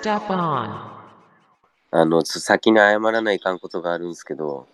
[0.00, 0.90] Step on.
[1.90, 4.66] あの、ちょ先に謝らないかんことがあるんですけど、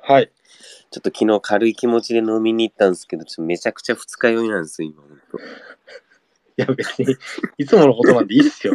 [0.00, 0.30] はい。
[0.90, 5.02] ちょっと昨日軽い気持ちで飲みに行ったんですけど、ちょっとめちゃくちゃ二日酔いなんですよ、今。
[5.02, 5.42] ほんと い
[6.56, 7.16] や、別に、
[7.58, 8.74] いつものことなんでいいっすよ。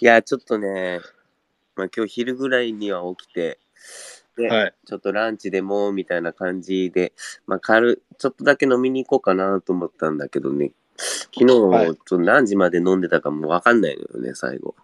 [0.00, 1.00] いや、ちょっとね、
[1.76, 3.58] まあ今日昼ぐらいには起きて、
[4.40, 4.74] で、はい。
[4.86, 7.12] ちょっとランチでもみたいな感じで、
[7.46, 10.72] まあ軽ちょっとだけ飲みに行こうかなと思ったんだけどね、
[11.34, 14.74] 昨日、はいちょっと何時まで飲んでたかもわかんないのよね、最後。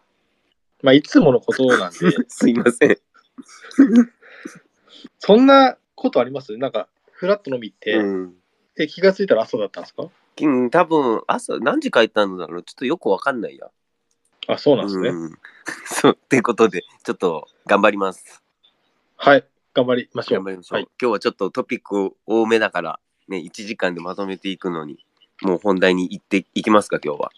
[0.82, 1.96] まあ、いつものことなんで、
[2.29, 2.96] すいません。
[5.19, 6.57] そんなことあります？
[6.57, 8.34] なんか、フラット飲み行って、うん。
[8.74, 10.09] で気がついたら朝だったんですか？
[10.43, 12.62] うん多分朝何時帰ったんだろう？
[12.62, 13.70] ちょっとよくわかんないや。
[14.48, 15.09] あ、そうなんですね。
[15.09, 15.32] うん
[15.87, 18.43] そう、ってことで、ちょっと頑張ります。
[19.16, 19.45] はい。
[19.75, 20.38] 頑張りましょう。
[20.38, 20.79] 頑張りましょう。
[20.79, 20.88] はい。
[21.01, 25.05] 今日はちょっとトピック多めだから、ね、1時間でまとめていくのに、
[25.43, 27.30] もう本題に行っていきますか、今日は。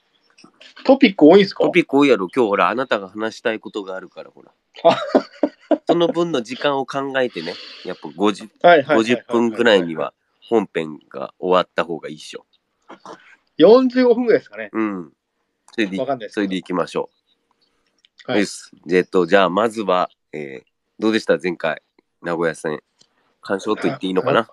[0.85, 1.65] トピック多いんすか？
[1.65, 4.53] トピック多いやろ、今日ほら、あなたが話したいことがあるから、ほら
[4.85, 4.99] あ。
[5.87, 12.45] その分の時間を考えてね、やっぱ 50, はいはいはいはい50分ぐらいには本編が終わった方がいいっしょ。
[13.59, 14.71] 45分ぐらいですかね。
[14.73, 15.13] うん。
[15.73, 17.11] それでわかんないですそれで行きましょ
[18.29, 18.31] う。
[18.31, 18.71] はいです。
[18.91, 20.68] えっと、じゃあ、まずは、えー
[20.99, 21.39] どうでした？
[21.41, 21.83] 前回、
[22.23, 22.81] 名古屋戦。
[23.41, 24.49] 干渉と言っていいのかな？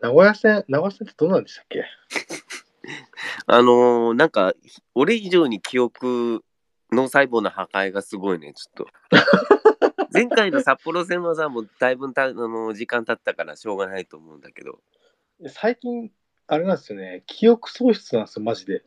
[0.00, 1.84] 名古屋戦、名古屋戦ってどうなんでしたっけ？
[3.46, 4.54] あのーなんか、
[4.94, 6.44] 俺以上に記憶、
[6.92, 8.88] 脳細胞の破壊がすごいね、ちょっと。
[10.12, 14.80] 前回の札幌戦はさ、もうだいぶたあの時間経ったからしょうがないと思うんだけど、
[15.48, 16.10] 最近、
[16.46, 17.24] あれなんですよね。
[17.26, 18.84] 記憶喪失なんですよ、マジで。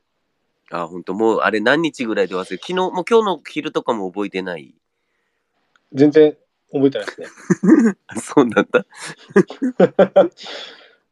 [0.71, 4.73] あ、ほんと、もうあれ何日ぐらいで忘れ昨日、もう今日の昼とかも覚えてない？
[5.93, 6.35] 全然
[6.73, 7.27] 覚えてないですね。
[8.21, 8.85] そうなんだ。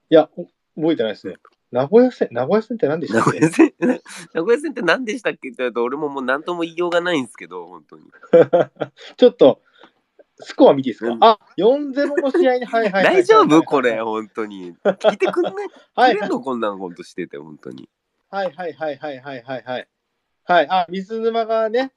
[0.10, 0.46] いや、お
[0.82, 1.36] 覚えてないですね。
[1.72, 3.40] 名古屋戦、名古屋戦って何でした名っけ？
[3.40, 3.74] 古屋戦、
[4.34, 8.04] 名古屋戦って何でしたっけって言われると、俺ももう何とも言いようがないんですけど、本当に。
[9.18, 9.62] ちょっと、
[10.42, 13.62] スコア見ていいですか、うんあ、4-0の試合に、はいはいはいはい大丈夫？
[13.64, 14.74] これ、本当に。
[14.84, 15.54] 聞いてくんない？
[15.96, 16.40] はいくれんの？
[16.40, 17.88] こんなんことしてて、本当に。
[18.32, 19.88] はいはいはいはいはいはいはい。
[20.46, 21.92] はい、あ、水沼がね、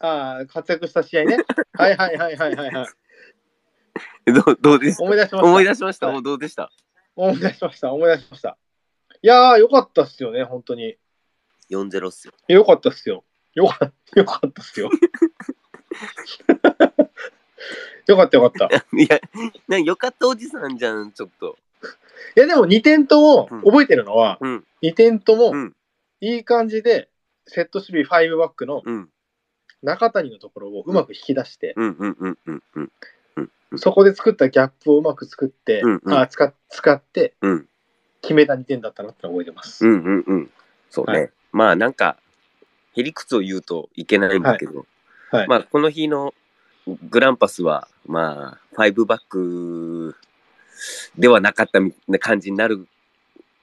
[0.00, 1.38] あ活躍した試合ね。
[1.74, 2.86] はいはいはいはいはいはい。
[4.26, 5.44] えどうどうです思い出しました。
[5.44, 6.70] 思い出しました、はいおどうでした？
[7.16, 7.92] 思い出しました。
[7.92, 8.58] 思い出しました。
[9.22, 10.96] いやー、よかったっすよね、本当に。
[11.70, 12.34] ?4-0 っすよ。
[12.48, 13.24] よかったっすよ。
[13.54, 14.90] よかよかったっすよ。
[18.06, 18.76] よかったよかった。
[18.76, 19.20] い いや、
[19.68, 21.56] なよかったおじさんじゃん、ちょっと。
[22.34, 25.76] や、でも2点ともうん覚えてるのは、うん、2点ともうん、
[26.20, 27.08] いい感じで、
[27.46, 29.10] セット守備5バックのうん、
[29.84, 31.74] 中谷のところをうまく引き出して。
[33.76, 36.14] そこで作ったギャップをうまく作って、うんうん。
[36.14, 37.68] あ使っ使ってうん、
[38.22, 39.86] 決めた2点だったなって覚えてます。
[39.86, 40.50] うん、うん、うん。
[40.90, 41.18] そうね。
[41.18, 41.30] はい。
[41.52, 42.16] まあ、なんか、
[42.96, 44.86] へりくつを言うといけないんだけど、
[45.30, 45.48] はい。
[45.48, 46.32] まあ、この日の
[47.10, 50.16] グランパスは、まあ、5バック
[51.18, 52.86] ではなかったみたいな感じになる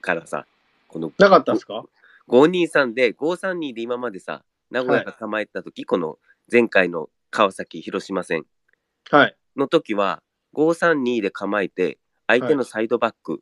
[0.01, 0.45] からさ、
[0.87, 1.85] このなかったんですか
[2.27, 6.17] ？523で、532で今までさ、名古屋が構えた時、この
[6.51, 8.45] 前回の川崎、広島戦
[9.09, 9.35] はい。
[9.57, 10.23] の時は、
[10.55, 13.41] 532で構えて、相手のサイドバック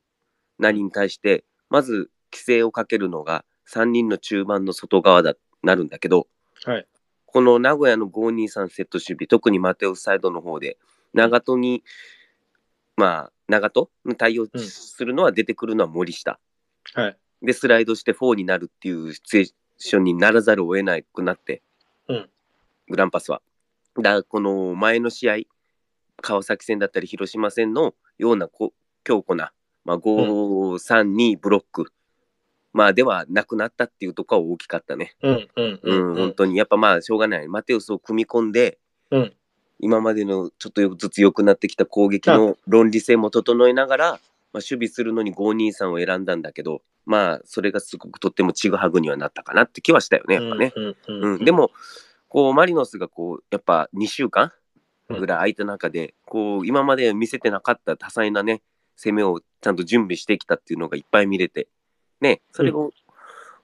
[0.57, 6.27] なりに対して、まず規制をかけるのが3人の中盤の外側だなるんだけど、
[6.65, 6.87] はい。
[7.27, 10.77] この名古屋の523セット守備、特にマテウスサイドの方で、
[11.13, 11.83] 長門に、
[12.95, 16.39] まあ、長門に対応うんするのは出てくるのは森下。
[16.95, 17.17] はい。
[17.43, 21.61] で、スライドして4になるっていうシチュエーションにならざるを得なくなって、
[22.07, 22.29] うん
[22.89, 23.41] グランパスは。
[23.97, 25.37] だからこの前の試合、
[26.21, 28.73] 川崎戦だったり広島戦のようなこ
[29.03, 29.51] 強固な、
[29.85, 31.91] まあ、5-3-2ブロック、
[32.73, 35.15] まあではなくなったっていうところは大きかったね。
[35.21, 36.57] うんうんう、うんん、本当に。
[36.57, 37.47] やっぱまあしょうがない。
[37.47, 38.79] マテウスを組み込んで、
[39.11, 39.33] うん
[39.81, 44.19] 今までのちょっとずつ良くなってきた攻撃の論理性も整えながら、
[44.51, 50.73] まあ、守備するのに523を選んだんだけど、まあそれがすごくとってもちぐはぐにはなったかなって気はしたよね、やっぱね。
[50.75, 51.71] うんうんうん、でも、
[52.27, 54.51] こう、マリノスがこう、やっぱ2週間
[55.09, 58.61] ぐらい空いた中で、こう、今まで見せてなかった多彩なね、
[58.95, 61.67] 攻めをちゃんと準備してきたっていうのがいっぱい見れて、
[62.21, 62.91] ね、それを、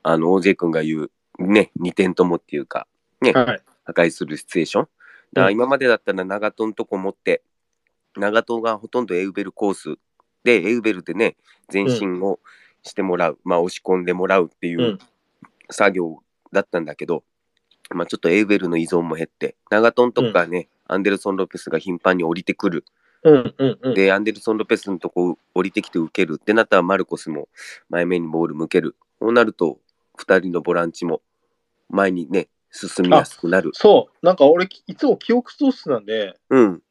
[0.01, 2.87] あの、OJ 君が言う、ね、2点ともっていうか、
[3.21, 3.61] ね、はい。
[3.83, 4.87] 破壊するシチュエーション。
[5.33, 7.43] だから今までだったら長門のとこ持って、
[8.15, 9.95] 長門がほとんどエウベルコース
[10.45, 11.35] で、エウベルでね、
[11.73, 12.39] 前進を
[12.83, 14.99] してもらう、まあ押し込んでもらうっていううん
[15.71, 16.19] 作業
[16.53, 17.23] だったんだけど、
[17.89, 22.85] まあちょっとエウベルの依存も減って、長門とかね、アンデルソン・ロペスが頻繁に降りてくる
[23.23, 23.93] うんうんうん。
[23.95, 27.49] で、アンデルソン・ロペスのとこ降りてきて受けるってなったら、マルコスも
[27.89, 28.95] 前面にボール向ける。
[29.19, 29.79] そうなると、
[30.19, 31.21] 2人のボランチも
[31.89, 33.71] 前にね、進みやすくなる。
[33.73, 36.83] そう、なんか俺、いつも記憶喪失なんで、うん。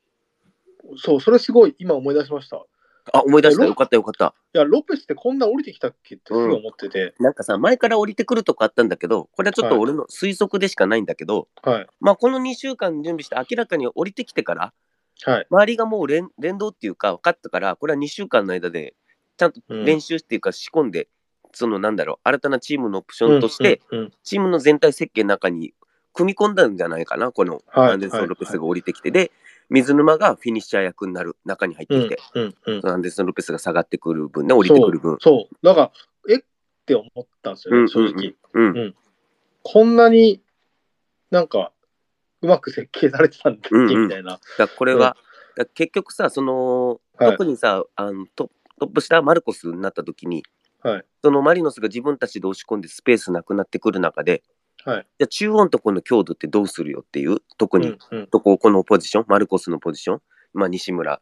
[0.97, 2.65] そう、それすごい今思い出しました。
[3.06, 3.62] いあ、思い出した。
[3.62, 4.35] ロよかったよかった。
[4.53, 6.15] や、ロペスってこんな降りてきたっけ？
[6.15, 9.83] ってすごい思ってて、なんかさ、前から降りてくるとこあったんだけど、これはちょっとはい。
[9.83, 14.73] 俺の推測でしかないんだけど、はい、まあこの2週間準備して明らかに降りてきてから、
[15.25, 18.95] はい、周りがもう連連動っていうか分かったから、これは2週間の間で、
[19.37, 21.09] ちゃんと練習っていうか仕込んで、
[21.53, 24.12] そのなんだろう、新たなチームのオプションとして、うんうんうん。
[24.23, 25.75] チームの全体設計の中に
[26.12, 29.31] 組み込んだんじゃないかな、このはいアンデルソン・ロペスが降りてきて、で、
[29.75, 32.87] 水沼がフィニッシャー役になる、中に入ってきて、うんうんうん。
[32.88, 35.17] アンデルソン・ロペスが下がってくる分ね、降りてくる分。
[35.21, 35.93] そう、だから、
[36.31, 36.38] え？
[36.38, 36.43] っ
[36.87, 38.35] て思ったんですよね、うん正直。
[38.53, 38.79] うん。
[38.79, 38.94] うん。
[39.62, 40.41] こんなに
[41.31, 41.73] なんか、
[42.41, 44.03] うまく設計されてたんだっけ、うんうん。
[44.05, 44.38] みたいな。
[44.59, 45.17] だこれは、
[45.75, 47.31] 結局さ、その、はい。
[47.32, 50.44] 特にさあのト、トップ下マルコスになった時に、
[50.82, 51.05] はい。
[51.25, 54.43] そのマリノスが自分たちで押し込んでスペースなくなってくる中で、
[54.84, 60.22] はいじゃあ中央のところの強度ってどうするよっていう、特に、うんうんとここのポジション、マルコスのポジション、
[60.52, 61.20] まあ、西村、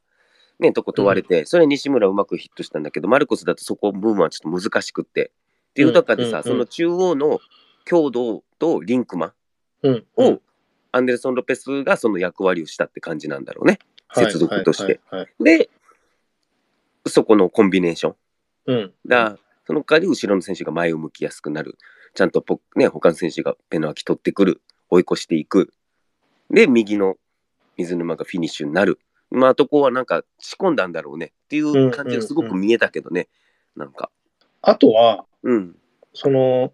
[0.58, 5.32] ね、とこ問われて、それ西村うまくヒットしたんだけど、マルコスだとそこ部分はちょっと難しくって。
[5.70, 7.40] っていう中でさ、うんうんうんその中央の
[7.84, 9.32] 強度とリンクマン
[9.82, 10.40] うんを、
[10.92, 13.78] アンデルソン・ロペスがその役割をしたって感じなんだろうね。
[14.14, 15.00] 接続として。
[15.08, 15.70] はいはいで、
[17.06, 18.12] そこのコンビネーション。
[18.12, 21.76] はいはいうんが、その代わり後ろの選手が前を向きやすくなる。
[22.14, 24.60] ちゃんとポ、ね、他の選手がペナ空き取ってくる。
[24.90, 25.72] 追い越していく。
[26.50, 27.16] で、右の
[27.78, 28.98] 水沼がフィニッシュになる。
[29.30, 33.28] まあ、とこはなんか仕込んだんだろうねっていう感じがすごく見えたけどね。
[33.74, 34.10] なんか。
[34.60, 35.76] あとは、うん。
[36.12, 36.72] その、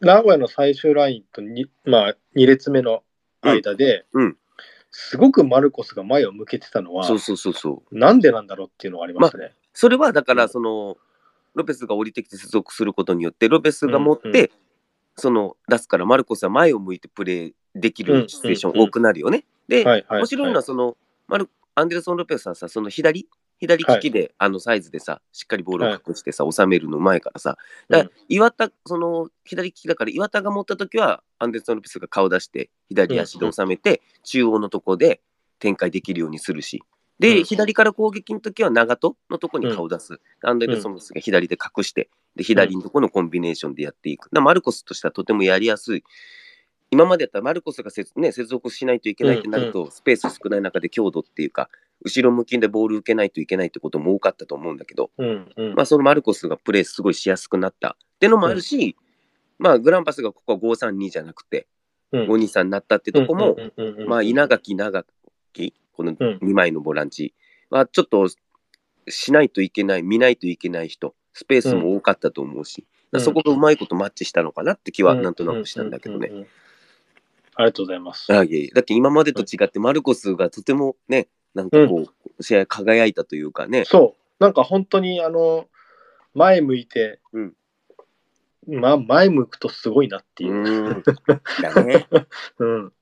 [0.00, 3.04] 名古屋の最終ラインとに、まあ、2列目の
[3.42, 4.36] 間で、うんうん
[4.96, 7.98] すごくマルコスが前を向けてたのは、そうそうそうそう。
[7.98, 9.52] なんでなんだろうっていうのがありましたね。
[9.72, 10.96] それはだから、うんその、
[11.54, 14.36] ロペスが降りてきて接続することによって、ロペスが持って、うん。
[14.36, 14.50] うん
[15.16, 19.44] その出すから、マルコスは前を向いてプレーできるシチュエーション多くなるよね。
[19.68, 20.96] で、はいはい面白いのは、その、
[21.28, 23.28] マルアンデルソン・ロペスはさ、その左、
[23.58, 27.56] 左利きで、あのサイズでさ、しっかりボールを隠してさ、収めるのうまいからさ、
[27.88, 35.20] だから岩田、その左利きだから、岩田が持ったときは、アンデルソン・ロペスが顔出して、左足で収めて、中央のとこで
[35.58, 36.82] 展開できるようにするし、
[37.18, 37.44] で、うん。
[37.44, 40.20] 左から攻撃のときは長戸のとこに顔出す。
[40.42, 44.24] アンデルソン・ロペスが左で隠して、で、左のとこのコンビネーションでやっていく。
[44.24, 46.04] だからマルコスとしてはとてもやりやすい。
[46.90, 51.68] 今までやったらマルコスが接,、ね、接続しないといけないってなると、スペース少ない中で強度っていうか、
[52.04, 55.74] 後ろ向きでボール受けないといけないってことも多かったと思うんだけど、うんうん。
[55.74, 57.96] まあ、そのマルコスがプレーすごいしやすくなった。
[57.98, 58.96] ってのもあるし、
[59.58, 61.66] まあ、グランパスがここは532じゃなくて、
[62.12, 62.28] うん。
[62.28, 64.08] 523になったってとこも、うんうんうんうん。
[64.08, 65.04] まあ、稲垣、長
[65.52, 67.34] 木、この2枚のボランチ
[67.70, 68.28] はちょっと
[69.08, 73.20] しないといけない、見ないといけない人、スペースも多かったと思うし、うん。
[73.20, 76.46] そこがうまいことマッチしたのかなって気はなんとなくしたんだけどね。
[77.56, 78.32] ありがとうございます。
[78.32, 78.54] あい。
[78.54, 82.06] えいえだって今までと違って、マルコスがとてもね、なんかこ
[82.38, 85.66] う、試合輝いたというかね、そう、なんか本当にあの
[86.34, 87.54] 前向いて、うん。
[88.66, 91.02] まあ、前向くとすごいなってういう、ーん、
[91.62, 92.08] だね。
[92.58, 92.92] うん。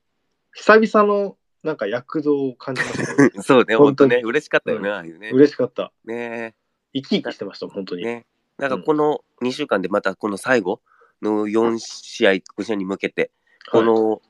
[0.52, 5.30] 久々のなんか躍動を感じました、ね、 そうね、本当ね、嬉しかったよね、うんああいうね。
[5.30, 5.92] 嬉しかった。
[6.04, 6.54] ね
[6.94, 8.04] 生き生きしてました、本当に。
[8.04, 8.26] ね。
[8.58, 10.80] なんかこの2週間でまたこの最後
[11.22, 13.30] の4試合、5試合に向けて、
[13.70, 14.20] この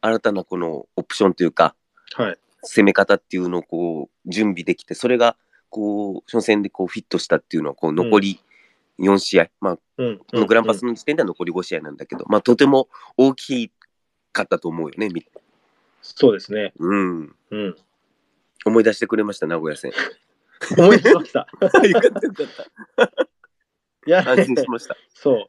[0.00, 1.74] 新たなこのオプションというか、
[2.14, 2.38] はい、はい。
[2.62, 5.36] 攻め方っていうのをこう準備できて、それが
[5.70, 8.40] こう初戦でこうフィットしたっていうのはこう残り
[8.98, 13.72] 4試合、まあ、うんこのグランパスの時点では残り5試合なんだけど、まあ、とても大き
[14.32, 15.24] かったと思うよね、み
[16.02, 16.72] そうですね。
[16.78, 17.36] うん。
[17.50, 17.76] うん。
[18.64, 19.92] 思い出してくれました、名古屋戦。
[20.76, 21.46] 思い出しました。
[21.60, 22.46] よかったよかっ
[22.96, 23.26] た。
[24.06, 24.96] いや、安心しました。
[25.14, 25.46] そう。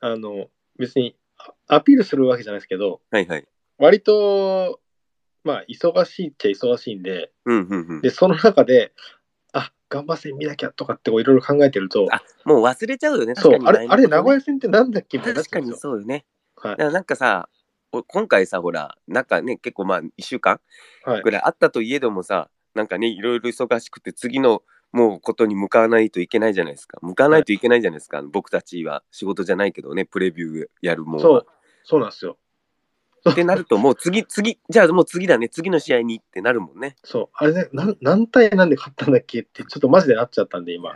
[0.00, 3.48] あの、別にあアピールするわけじゃないですけど、はいはい。
[3.78, 4.80] 割と、
[5.44, 8.10] まあ、忙しいっちゃ忙しいんで、うんうんうんで、。
[8.10, 8.92] その中で、
[9.52, 15.92] あ、頑張せ見なきゃとかってこういろいろ考えてると、あもう忘れちゃうよね、そう、あれ、あれ、名古屋屋戦ってなんだっけみたいになっ確かにちゃうんですよ。
[15.92, 16.26] そうよね。
[16.56, 17.57] はいだからなんかさ、お
[17.90, 20.60] 今回さ、ほら、なんかね、結構まあ、1週間
[21.04, 26.98] はいぐらいあったといえどもさ、なんかね、いろいろ忙しくて、次のもうことに向かわないといけないじゃないですか。
[27.02, 28.22] 向かわないといけないじゃないですか。
[28.22, 31.46] 僕たちは仕事じゃないけどね、プレビューやるもんはそう、
[31.84, 32.38] そうなんですよ。
[33.28, 36.96] ってなると、もう次、次、じゃあもう次だね、次の試合にってなるもんね。
[37.04, 40.94] そう、あれね、なん何対何で勝ったんだっけって、ちょっとマジでなっちゃったんで、今。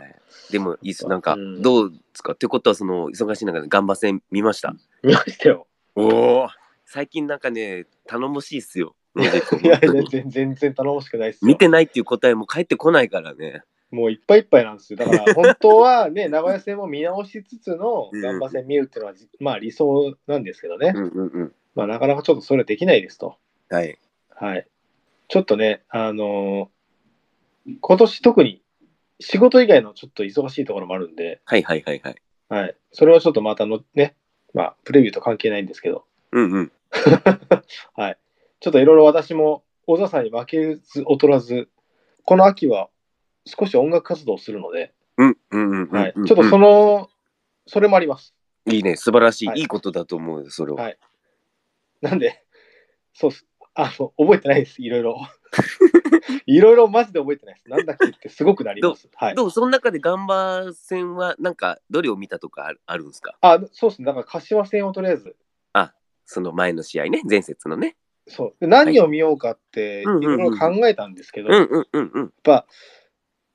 [0.49, 2.31] でもいいっす、なんか、うんどうですか？
[2.33, 4.73] ってことは、その、忙しい中でガンバ戦見ました？
[5.03, 5.67] 見ましたよ。
[5.95, 6.47] おお
[6.85, 8.95] 最近なんかね、頼もしいっすよ。
[9.15, 9.23] い
[9.67, 11.47] や、全然、全然頼もしくないですよ。
[11.47, 13.63] 見てないっていう答えも返ってこないからね。
[13.91, 14.97] もういっぱいいっぱいなんですよ。
[14.97, 20.93] だから、本当はね、 名古屋戦も見直しつつのうんガンバ戦見るっていうのは、まあ理想なんですけどね。
[20.95, 21.53] うんうんうん。
[21.75, 23.37] まあなかなかちょっとそれできないですと。
[23.69, 23.99] はい。
[24.29, 24.67] はい。
[25.27, 26.73] ちょっとね、あのー
[27.79, 28.61] 今年特に
[29.21, 32.15] 仕事以外のちょっと忙しいところもあるんで、はいはいはいはい。
[32.49, 32.75] はい。
[32.91, 34.15] それはちょっとまたのね、
[34.53, 36.71] まあ、プレビューと関係ないんですけど、うんうん。
[37.95, 38.17] はい。
[38.59, 41.69] ちょっといろいろ私も小沢さんに負けず劣らず、
[42.25, 42.89] この秋は
[43.45, 45.89] 少し音楽活動をするので、うんうんうんうん。
[45.89, 46.13] はい。
[46.15, 47.09] うんちょっとその、
[47.67, 48.33] それもあります。
[48.65, 50.83] いいね、素晴らしい、はいい、いことだと思うよ、それは。
[50.83, 50.97] はい
[52.01, 52.43] なんで、
[53.13, 53.47] そうっす。
[53.75, 54.81] あの、覚えてないです。
[54.81, 55.21] いろいろ。
[56.45, 57.69] いろいろマジで覚えてないです。
[57.69, 59.07] なんだっけってすごくなります。
[59.15, 59.35] はい。
[59.35, 63.37] どうその中でガンバ戦は、なんか、どれを見たとかあるあるんですか？
[63.41, 64.05] あ、そうですね。
[64.05, 65.35] だから柏戦をとりあえず、
[66.25, 67.95] その前の試合ね、前節のね。
[68.27, 68.55] そう。
[68.59, 72.33] で何を見ようかって、いうんうんうんろいろ考えたんですけど、うんやっうんうんうん。
[72.43, 72.65] ぱ、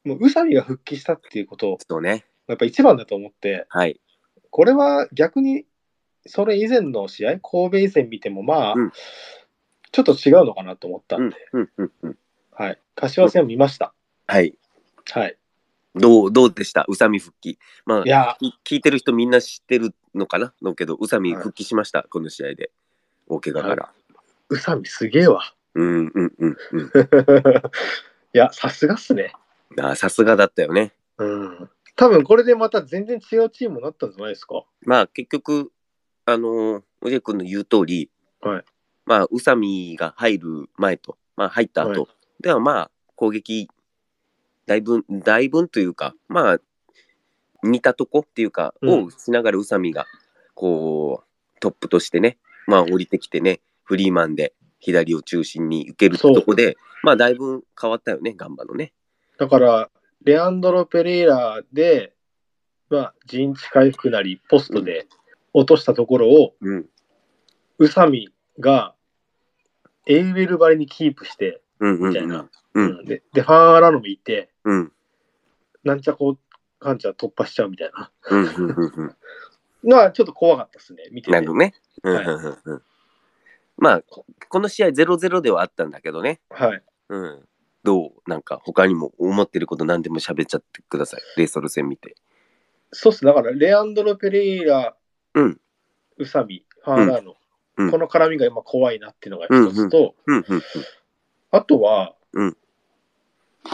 [0.05, 2.27] もう宇佐美が復帰したっていうことを、そうね。
[2.47, 4.01] やっぱ一番だと思って、はい。
[4.51, 5.65] これは逆に、
[6.27, 8.93] それ以前の試合、神戸以前見ても、まあ、うん
[9.91, 12.19] ちょっと違うのかなと思ったうんんで、うんうんうん。
[12.53, 12.79] はい。
[12.95, 13.95] 柏戦を見ました。
[14.27, 14.55] はい。
[15.11, 15.39] はい。
[15.95, 16.85] どう、どうでした？
[16.89, 17.59] 宇佐美復帰。
[17.87, 20.53] まあい、や、き聞いてる人みんな知ってるのかな？
[20.63, 22.71] のけど、宇佐美復帰しました、この試合で。
[23.27, 23.93] 大怪我から。
[24.49, 25.43] 宇佐美すげえわ。
[25.75, 26.87] うんうんうんうん。
[28.35, 29.33] いや、さすがっすね。
[29.79, 30.93] あーさすがだったよね。
[31.19, 31.71] うん。
[31.97, 34.65] 多分これでまた全然違うチームになったんじゃないですか？
[34.83, 35.71] まあ結局、
[36.25, 38.65] あのー、おじい君の言う通り、はい。
[39.05, 42.09] まあ、宇佐美が入る前と、まあ入った後、は
[42.41, 43.69] ではまあ攻撃、
[44.69, 46.59] だいぶ、だいぶというか、まあ、
[47.63, 50.07] 似たとこっていうか、うんをしながら宇佐美が、
[50.55, 58.93] こう、トップとしてね、まあ降りてきてね、フリーマンで左を中心に受けるとこで、まあだいぶ変わったよね、ガンバのね。
[59.39, 59.91] だから、
[60.23, 62.13] レアンドロ・ペレイラで、
[62.91, 65.07] まあ、陣地回復なり、ポストで
[65.55, 66.87] 落としたところを、うん。
[67.79, 68.95] 宇佐美が
[70.07, 72.09] エイウェルバリにキープして、うんうん、うん。
[72.11, 72.49] みたいな。
[72.75, 73.05] うん。
[73.05, 74.93] でで、ファン・アラノもいて、うん。
[75.85, 76.39] なんちゃこう、
[76.79, 78.45] かんちゃ突破しちゃうみたいなうん。
[78.45, 78.49] うん。
[78.49, 78.93] うん。
[78.97, 79.17] うん。
[79.85, 81.53] のはちょっと怖かったですね、見ててなるほ。
[81.55, 81.75] どね。
[82.03, 82.83] うんはいうんうんうん
[83.81, 86.41] まあ、ここの試合0-0ではあったんだけどね。
[86.51, 86.83] はい。
[87.11, 87.49] うん。
[87.85, 88.13] どう？
[88.27, 91.21] なんか他にも思ってること何でも喋っちゃってください。
[91.37, 92.17] レイソル戦見て。
[92.91, 93.25] そうっす。
[93.25, 94.97] だから、レアンドロ・ペレイラ、
[95.35, 95.61] うん。
[96.17, 97.37] 宇佐美、ファン・アラノ、
[97.77, 100.63] うんこの絡みが今怖いなっていうのが一つと、うんうん
[101.53, 102.57] あとは、うん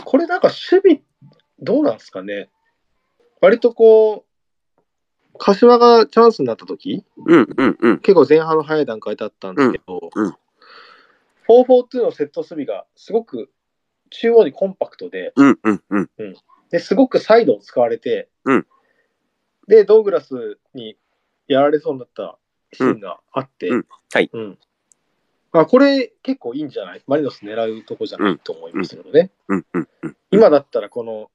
[0.04, 1.02] これなんか守備、
[1.60, 2.50] どうなんですかね？
[3.40, 7.04] 割とこう、柏がチャンスになった時？
[7.26, 7.98] うんうんうん。
[7.98, 10.36] 結構前半の早い段階だったんですけど、うんうん。
[11.48, 13.50] 4-4-2のセット守備がすごく
[14.10, 16.08] 中央にコンパクトで、うんうんうん。
[16.70, 18.66] ですごくサイドを使われて、うん。
[19.68, 20.96] で、ドーグラスに
[21.48, 22.38] やられそうになった
[22.72, 23.86] シーンがあって、うん。
[24.12, 24.30] はい。
[24.32, 24.58] うん
[25.60, 27.02] あこれ結構いいんじゃない？
[27.06, 29.30] マリノス狙うとこじゃないと思いますけどね。
[30.30, 31.30] 今だったらこの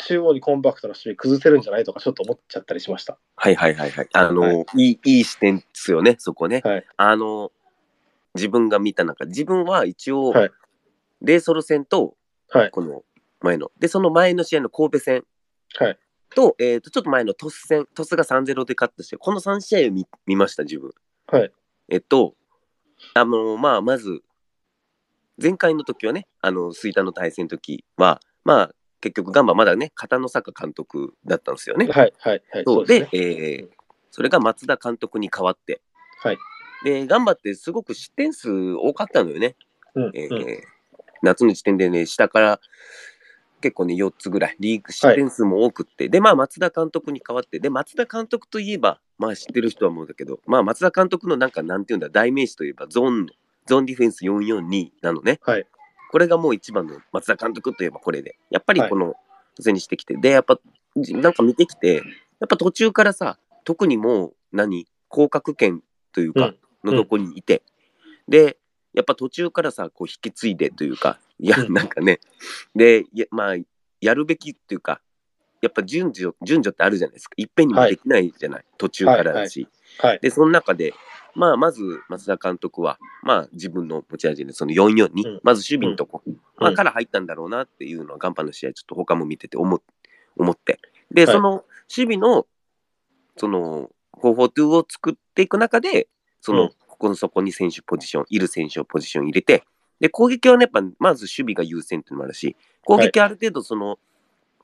[0.00, 3.16] 中央にコンパクトな守備崩せるんじゃないとかちょっと思っちゃったりしました。
[3.36, 4.08] はいはいはいはい。
[4.12, 6.60] あの、、はいいいい視点ですよね、そこね。
[6.64, 7.52] はいあの、
[8.34, 10.50] 自分が見た中、自分は一応、はい
[11.22, 12.16] レイソル戦と、
[12.50, 13.02] はいこの
[13.40, 15.24] 前の、で、その前の試合の神戸戦
[15.78, 15.98] はい。
[16.34, 20.90] と、えっ、と、ちょっと前のトス戦、トスが3-0で勝った試合、この3試合を見見ました、自分。
[21.28, 21.52] はい。
[21.88, 22.34] えっと、
[23.14, 24.22] あの、まあ、まず、
[25.40, 31.86] 前回の時はね、あの、吹田の対戦の時は、まあ、結局、ガンバまだね、片野坂監督だったんですよね。
[31.86, 32.64] はいはいはい。
[32.64, 33.08] そうでね。
[33.12, 33.68] えー
[34.16, 35.82] それが松田監督に代わって、
[36.22, 36.38] はい。
[36.84, 39.56] で、ガンバってすごく失点数多かったのよね。
[39.96, 40.62] うんえーうん
[41.24, 42.60] 夏の時点でね、下から
[43.64, 53.32] 結構ね、4つぐらい、リーグ失点数も多くって、で、まあ、松田監督に代わって、で、松田監督といえば、まあ、知ってる人は思うんだけど、まあ、松田監督のなんか、なんていうんだ、代名詞といえば、ゾーンの、
[53.64, 55.40] ゾーンディフェンス442なのね。
[55.40, 55.66] はい。
[56.10, 59.14] これがもう一番の松田監督といえばこれで、やっぱりこの、
[59.58, 60.60] それにしてきて、で、やっぱ、
[60.94, 62.00] なんか見てきて、や
[62.44, 66.52] っぱ途中からさ、特にもう、何、降格圏というか、
[66.84, 67.62] のとこにいて、
[68.28, 68.58] で、
[68.94, 71.72] やっぱ途中からさ、こう引き継いでというか、いや、うん。
[71.74, 72.20] なんかね、
[72.74, 73.56] で、やまあ、
[74.00, 75.00] やるべきっていうか、
[75.60, 77.34] やっぱ順序、順序ってあるじゃないですか。
[77.36, 79.66] いっぺんにもできないじゃない、途中からだし。
[79.98, 80.18] はい。
[80.20, 80.94] で、その中で、
[81.34, 85.40] まあ、まず松田監督は、まあ、自分の持ち味で、その4-4に、うん。
[85.42, 86.22] まず守備のとこ、
[86.58, 86.76] まあ、うん。
[86.76, 89.82] から入ったんだろうなっていうのは、ガンパの試合、ちょっと他も見てて思っ
[90.36, 90.78] 思って。
[91.10, 91.34] で、はい。
[91.34, 91.64] その
[91.96, 92.46] 守備の、
[93.36, 96.08] その、4-4-2を作っていく中で、
[96.40, 96.70] その、うん
[97.04, 99.64] ここのそこに選手ポジション、いる選手をポジション入れて、
[100.00, 103.98] で、攻撃はね、やっぱまず守備が優先っていうのもあるし、攻撃はある程度その、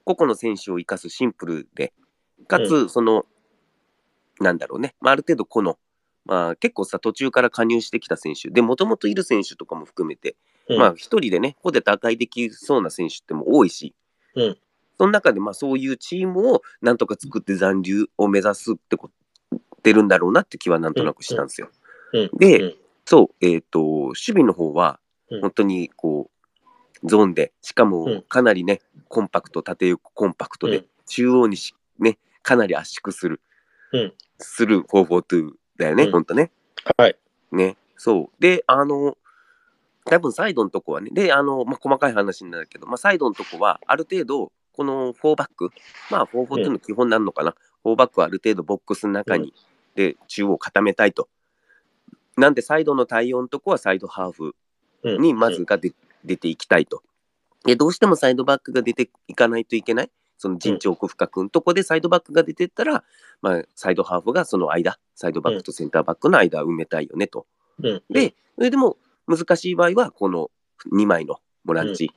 [0.05, 1.93] 個々の選手を生かすシンプルで、
[2.49, 3.27] かうつ、その、
[4.41, 5.79] なんだろうね、まあ、ある程度この、
[6.25, 10.37] まあ、結構さ、途中から加入してきた選手、で、もともといる選手とかも含めて、
[10.71, 10.79] うん。
[10.79, 13.95] まあ、一人でね、ここで打開できそうな選手っても多いし、
[14.35, 14.59] うん。
[14.97, 19.15] その中で、まあ、そういうチームをなんとか作って残留を目指すってこと
[19.81, 21.67] ってるんだろうなって気はなんとなくしたんですよ。
[21.67, 21.80] うんでうん
[23.05, 25.01] そう、えっ、と、守備の方は
[25.31, 26.31] うん、本当にこ
[27.03, 28.23] う、ゾーンで、しかうもん。
[28.23, 33.41] かなりね、コンパクト、縦横コンパクトでうん、中央にしね、かなり圧縮する、
[33.93, 34.13] うん。
[34.39, 36.13] する442だよね、うん。
[36.13, 36.51] 本当ね。
[36.97, 37.17] はい。
[37.53, 38.43] ね、そう。
[38.43, 39.17] で、あの、
[40.05, 45.71] 多分サイドのとこはね、で、あの、まあ、細かい話になるけど、まあ、サイドのとこは、ある程度、この4バック、
[46.11, 49.53] まあ、442の基本になるのかな、4バックはある程度ボックスの中に、
[49.95, 51.29] で、中央を固めたいと。
[52.41, 54.55] なんで、サイドの対応のとこはサイドハーフ
[55.03, 55.21] うん。
[55.21, 55.93] にまずがで、
[56.25, 57.03] 出ていきたいと。
[57.65, 60.11] で、どうしてもサイドバックが出ていかないといけない。
[60.39, 63.05] その陣地奥深くのとこでサイドバックが出てったら、
[63.43, 67.47] まあ、サイドハーフがその間、サイドバックとセンターバックの間を埋めたいよねと。
[67.83, 68.03] うん。
[68.09, 70.51] で、それでも難しい場合は、この
[70.93, 72.11] 2枚のボランチ、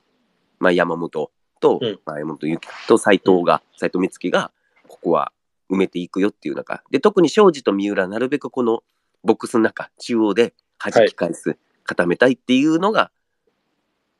[0.58, 2.00] まあ、山本と、うん。
[2.06, 4.50] まあ、山本由紀と斎藤が、斎藤光希が、
[4.88, 5.32] ここは
[5.70, 8.82] 埋めていくよっていう中、で、特に庄司と三浦、なるべくこの
[9.24, 13.10] ボックスの中、中央で弾き返す、固めたいっていうのが、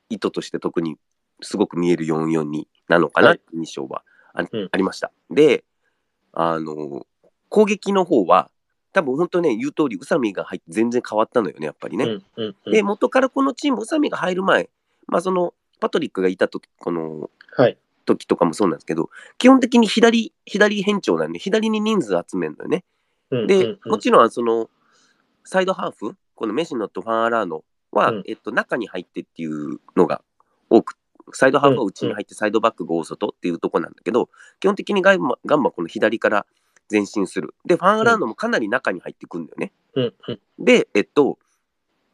[0.09, 0.97] 意図として特に
[1.41, 5.11] すごく見える442なのかなはいって印象はあ,、うんありました。
[5.29, 5.63] で、
[6.33, 7.05] あの、
[7.49, 8.49] 攻撃の方は、
[8.93, 12.05] 多分本当ね、言う通り、宇佐美が入って全然変わったのよね、やっぱりね。
[12.05, 14.69] うんうんうんで、元からこのチーム、宇佐美が入る前、
[15.07, 17.77] まあその、パトリックがいたとこのはい。
[18.05, 22.85] 時とかもそうなんですけど、基本的に左、左変調なんで、左に人数集めるのよね。
[23.47, 24.69] で、もちろんその、
[25.45, 28.23] サイドハーフ、このメシノとファンアラーノは、うん。
[28.27, 30.21] えっと、中に入ってっていうのが
[30.69, 30.97] 多く、
[31.33, 36.45] サイドハーフは内に入って、サイドバックが大外っていうとこなんだけど、基本的にガンマガンマはこの左から
[36.91, 37.55] 前進する。
[37.65, 39.71] で、ファンアラーノもかなり中に入ってくるんだよね。
[39.95, 40.13] うん。
[40.27, 40.39] うん。
[40.59, 41.39] で、えっと、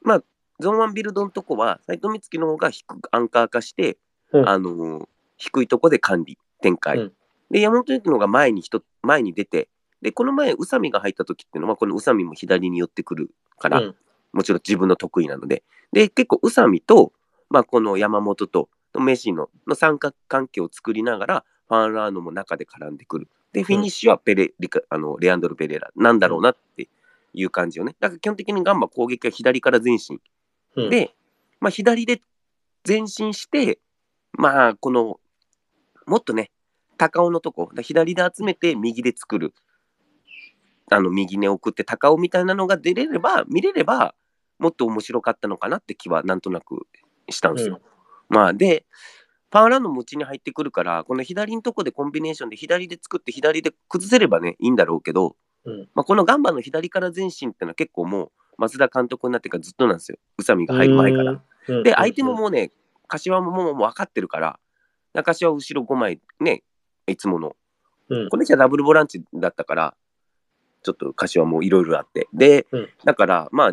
[0.02, 0.24] まあ、
[0.60, 3.98] ゾーン1ビルドのとこは、斎藤光希の方が低くアンカー化して、
[4.32, 4.50] うん。
[4.50, 5.08] あのー
[5.41, 7.00] 低いとこで管理、展開。
[7.00, 7.13] うん。
[7.50, 9.70] で、山本由紀の方が前に人前に出て、
[10.02, 13.96] で、この前、宇佐美が入った時っていうのは、この宇佐美も左に寄ってくるから、うん
[14.34, 15.64] もちろん自分の得意なので。
[15.92, 17.12] で、結構宇佐美と、
[17.50, 23.30] まあ、この山本と、メシノの三角関係を作りながら、ファンラーノも中で絡んでくる。
[23.54, 26.90] で、フィニッシュはペレ、リカあのレアンドロ・ペレラなんだろうなって
[27.34, 27.96] いう感じよね。
[28.00, 30.20] だから基本的にガンバ攻撃は左から前進。
[30.76, 31.14] うんで、
[31.60, 32.22] まあ、左で
[32.88, 33.80] 前進して、
[34.34, 35.20] まあ、この、
[36.06, 36.52] もっとね、
[36.98, 39.54] 高尾のとこ、左で集めて右で作る。
[40.96, 44.14] あの、右に送って高尾みたいなのが出れれば、見れれば、
[44.60, 46.86] もっと面白かったのかなって気はなんとなく
[47.30, 47.80] したんですよ。
[48.30, 48.86] まあ、で、
[49.50, 60.18] パワーランドもうちに入ってくるから、この左のとこでコンビネーションで左で作って左で崩せればね、いいんだろうけど、うんまあ、このガンバの左から前進ってのは結構もう、松田監督になってからずっとなんですよ。
[60.38, 61.32] 宇佐美が入る前から。
[61.32, 61.42] うん
[61.84, 62.72] で、相手ももうね、
[63.08, 64.60] 柏ももうもう分かってるから、
[65.24, 66.64] 柏は後ろ5枚ね、
[67.08, 67.56] いつもの。
[68.10, 69.96] うんこの日はダブルボランチだったから、
[70.84, 72.28] ちょっと柏もいろいろあって。
[72.34, 72.89] で、うん。
[73.04, 73.72] だから、まあ、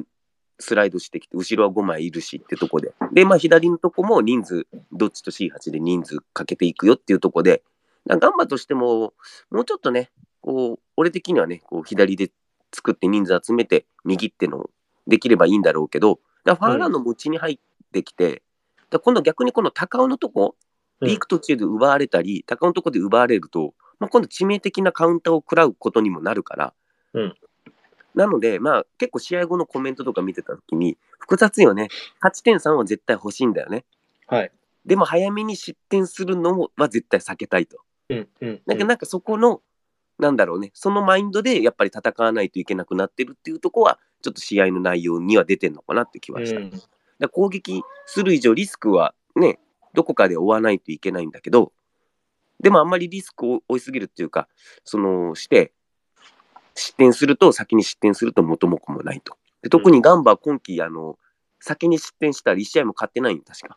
[0.58, 2.92] スライドしてきて、後ろは5枚いるしってとこで。
[3.12, 7.62] で、まあ、左のとこも人数、どっちと C8 で人数かけていくよっていうとこで、
[8.06, 9.12] ガンバとしても、
[9.50, 12.30] もうちょっとね、こう、俺的にはね、こう、左で
[12.74, 14.70] 作って人数集めて、右ってのを
[15.06, 17.58] できればいいんだろうけど、だファーラーのもうちに入っ
[17.92, 18.42] てきて、
[18.90, 20.56] だ今度逆にこの高尾のとこ、
[21.00, 21.08] うん。
[21.08, 26.74] リーク途中で奪われたり、高尾のとこで奪われると、まあ、今度致命的なカウンターを食らうことにもなるから、
[27.14, 27.34] うん
[28.14, 31.86] なので、まあ、結構試合後のコメントとか見てたときに、複雑よね。
[32.20, 33.84] 勝ち点3は絶対欲しいんだよね。
[34.26, 34.50] はい。
[34.84, 37.78] でも早めに失点するのもは絶対避けたいと。
[38.08, 39.60] うんうんなんかなんかそこの、
[40.18, 46.58] なんだろうね、そのマインドでやっぱり戦わないといけなくなってるっていうところは、ちょっと試合の内容には出てんのかなって気はした。
[46.58, 46.72] うん
[47.32, 49.58] 攻撃する以上リスクはね、
[49.92, 51.72] どこかで負わないといけないんだけど、
[52.60, 54.48] でもあんまりリスクを負いすぎるっていうか、
[54.84, 55.72] その、して、
[56.78, 59.36] 失点すると、先に失点すると元も子もないと。
[59.62, 61.18] で特にガンバは今季、あの、
[61.60, 63.76] 先に失点したら1試合も勝ってないん確か。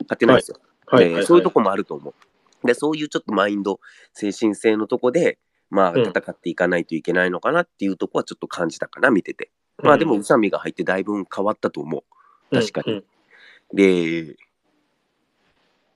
[0.00, 0.58] 勝ってないんですよ。
[0.86, 2.14] はいでそういうとこもあると思
[2.62, 2.66] う。
[2.66, 3.80] で、そういうちょっとマインド、
[4.14, 5.38] 精神性のとこで、
[5.70, 9.50] まあ、うん戦っていかないといけないのかなっていうとこはちょっと感じたかな、見てて。
[9.82, 12.54] まあでも、宇佐美が入ってだいぶ変わったと思う。
[12.54, 12.92] 確かに。
[12.94, 13.04] うん
[13.74, 14.36] で、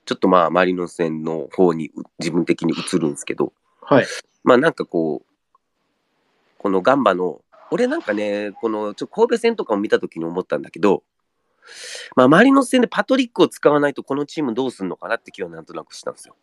[0.05, 4.07] ちょっとまあ、マリノス戦の方にう自分的に移るんですけど、はい。
[4.45, 5.32] まあなんかこう、
[6.63, 11.03] このガンバの俺なんかね、このちょ神戸戦とかを見たときに思ったんだけど、
[12.17, 16.37] まあ、マリノス戦でパトリックを使わないとこのチームどうすんのかなって気はなんとなくしたんですよ。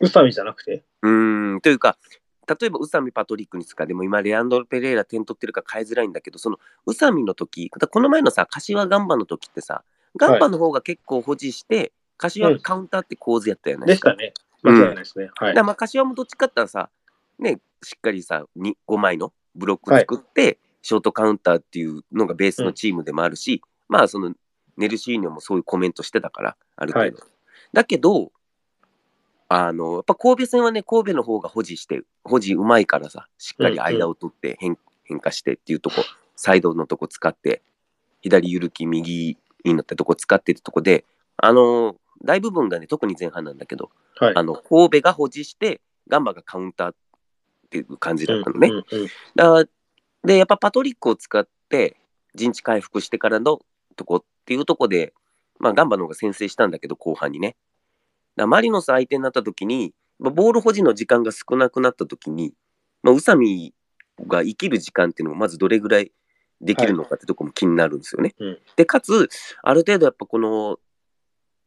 [0.00, 0.84] 宇佐美じゃなくて？
[1.02, 1.98] うーん、というか、
[2.48, 9.82] 例えば宇佐美パトリックに使うでも今、レアンドロ・ペレイラ点取ってるから変えづらいんだけど、その宇佐美の時だこの前のさ、柏ガンバの時ってさ、
[10.16, 13.86] ガンバの方が結構保持して、柏がカウンターって構図やったよね。
[13.86, 14.32] でしたね。
[14.62, 15.28] 間違いないですね。
[15.34, 15.62] はいだ。
[15.62, 16.90] まあ柏もどっちかって言ったらさ、
[17.38, 24.34] ね、しっかりさ、に5枚のブロック作って、ショートカウンターっていうのがベースのチームでもあるし、まあその
[24.76, 27.18] ネルシーニョもそういうコメントしてたから、ある程度。
[27.72, 28.30] だけど、
[29.48, 35.96] あの、やっぱ神戸戦はね、神戸の方が保持して、保持うまいからさ、しっかり間を取って変,、変化してっていうとこ、
[36.34, 37.62] サイドのとこ使って、
[38.22, 41.04] 左ゆるき、右になったとこ使ってってとこで、
[41.36, 44.32] あの、大部分がね、特に前半なんだけど、はい。
[44.34, 46.94] あの神戸が保持して、ガンバがカウンター
[47.66, 48.70] っていう感じだったのね。
[49.34, 49.64] だ
[50.24, 51.96] で、やっぱパトリックを使って、
[52.34, 53.60] 陣地回復してからの
[53.96, 55.12] とこっていうとこで、
[55.58, 57.56] まあ、ガンバの方が先制したんだけど、後半にね。
[58.36, 62.54] だマリノス相手になった時に、まあ、ボール保持の時間が少なくなった時に、
[63.02, 63.74] まあ、宇佐美
[64.26, 66.12] が生きる時間っていうのもまずどれぐらい
[66.60, 68.34] できるのかってとこも気になるんですよね。
[68.38, 69.28] うんで、かつ、
[69.62, 70.78] ある程度やっぱこの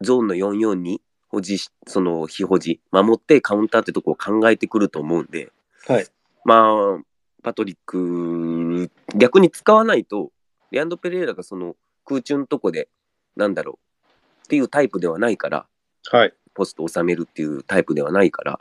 [0.02, 5.52] ゾーンの44に保持し、その非保持、守ってカウンターってとこを考えてくると思うんで、
[5.88, 6.08] はい。
[6.46, 7.04] まあ、
[7.44, 10.32] パトリック、逆に使わないと、
[10.72, 12.90] レアンド・ペレイラがその空中のとこで、
[13.36, 15.68] なんだろう、っていうタイプではないから、
[16.12, 16.34] はい。
[16.54, 18.60] ポストを収めるっていうタイプではないから、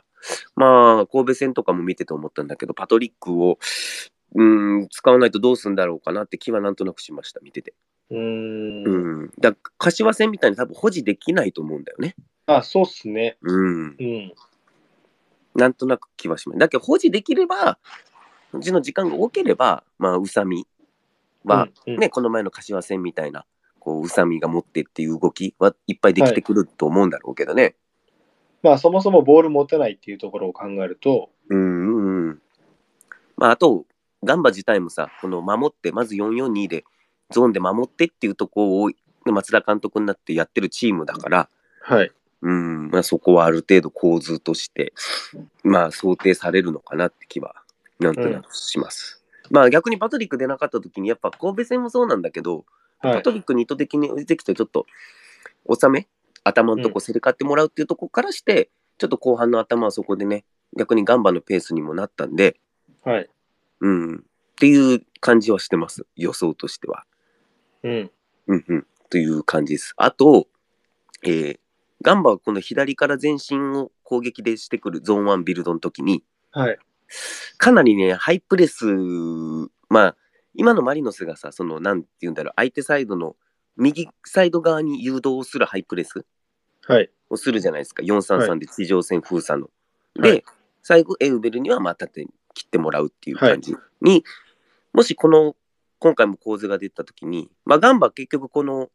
[0.55, 3.59] まあ、神戸戦とかも見てて思ったんだけど、パトリックを、
[4.35, 7.73] うん、使わないとどうするんだろうかなって気はなんとなくしました、見てて。
[8.11, 8.83] うーん。
[8.85, 9.31] うん。
[9.39, 12.15] だ柏戦みたいに多分保持できないと思うんだよね。
[12.45, 13.37] あ、そうっすね。
[13.41, 13.95] うん。
[13.99, 14.33] うん。
[15.59, 16.59] なんとなく気はします。
[16.59, 17.77] だけど保持できれば、
[18.53, 20.65] うちの時間が多ければ、まあ、宇佐美
[21.43, 23.45] は、うん、うんね、この前の柏戦みたいな、
[23.79, 27.75] こう、宇佐美が持ってっていう動きはいっぱいできてくると思うんだろうけどね。
[28.63, 32.41] まあ、そもそもボール持てないっていうところを考えると、うんうんうん。
[33.37, 33.85] まあ、あと、
[34.23, 36.83] ガンバ自体もさ、この守って、まず442で、
[37.29, 38.91] ゾーンで守ってっていうとこを、
[39.25, 41.49] 松田監督になってやってるチームだから、
[41.81, 42.11] はい。
[42.41, 44.93] うん、まあ、そこはある程度構図として、
[45.63, 47.55] まあ、想定されるのかなって気は、
[47.99, 49.21] なんとなくします。
[49.49, 52.65] まあ、逆にパトリック出なかった時に、やっぱ神戸戦もそうなんだけど、
[52.99, 53.15] はい。
[53.15, 54.85] パトリックに意図的に出てきて、ちょっと、
[55.69, 56.07] 収め、
[56.43, 60.45] 頭のとこ競り勝ってもらうっていうとこからして、ちょっと後半の頭はそこでね、
[60.77, 62.59] 逆にガンバのペースにもなったんで、
[63.03, 63.29] はい。
[63.81, 64.19] うん、っ
[64.55, 67.05] ていう感じはしてます、予想としては。
[67.83, 68.11] うん。
[68.47, 69.93] うんうん、という感じです。
[69.97, 70.47] あと、
[71.23, 71.59] えー
[72.01, 76.77] ガンバはこの左から前進を攻撃でしてくるゾーン1ビルドの時に、はい。
[77.57, 78.85] かなりね、ハイプレス、
[79.89, 80.15] まあ、
[80.53, 83.35] 今のマリノスがさ、その、なんて言うんだろう、相手サイドの
[83.75, 86.25] 右サイド側に誘導するハイプレス
[86.85, 87.09] はい。
[87.29, 89.69] をするじゃないですか、433で地上戦封鎖の。
[90.15, 90.43] で、はい
[90.81, 94.23] 最後、エウベルにはまあ縦に切ってもらうっていう感じに、
[94.93, 95.55] もしこの、
[95.99, 98.89] 今回も構図が出たときに、まあ、ガンバは結局この、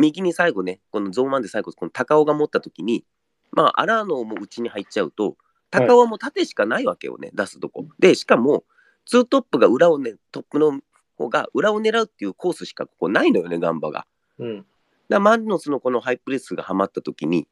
[0.00, 3.04] 右に最後ね、このゾーン1で最後、この高尾が持ったときに、
[3.52, 5.36] まあ、アラーノも内に入っちゃうと、
[5.70, 7.86] 高尾も縦しかないわけよね、出すとこ。
[7.98, 8.64] で、しかも、
[9.06, 10.80] ツートップが裏をね、トップの
[11.16, 14.06] 方が裏を狙うっていうコースしかここないのよね、ガンバが。
[14.38, 14.66] うん。
[15.08, 17.46] だマリノスのこのハイプレスがはまった時に、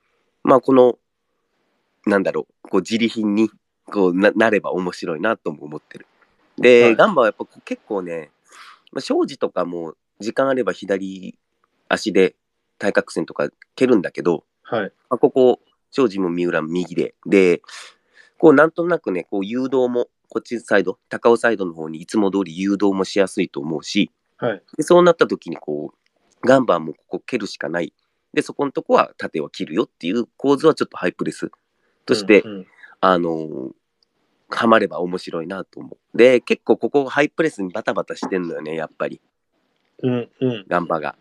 [0.45, 0.99] まあこの、
[2.07, 3.51] なんだろう、こう自利品に
[3.87, 6.07] こうななれば面白いなとも思ってる。
[6.57, 8.31] で、はいガンバはやっぱ結構ね、
[8.93, 11.39] まあ、庄司とかも時間あれば左
[11.89, 12.37] 足で
[12.79, 14.93] 対角線とか蹴るんだけど、はい。
[15.11, 17.63] まあ、ここ、庄司も三浦も右で、で、
[18.39, 24.63] こうなんとなくね、こう誘導も、こっちサイド、高尾サイドの方にいつも通り誘導もしやすいと思うし、はい。
[24.77, 27.93] でそうなった時にこうガンバーもここ蹴るしかない
[28.33, 31.51] でそこのとこは縦は切るよっていう構図はちょっとハイプレス
[32.07, 32.67] として、うんうん
[33.01, 33.71] あのー
[34.51, 39.21] はまれば面白いなと思うで結構ここハイプレスにバタバタしてんのよねやっぱり
[40.03, 40.65] うんうん。
[40.67, 41.17] ガンバが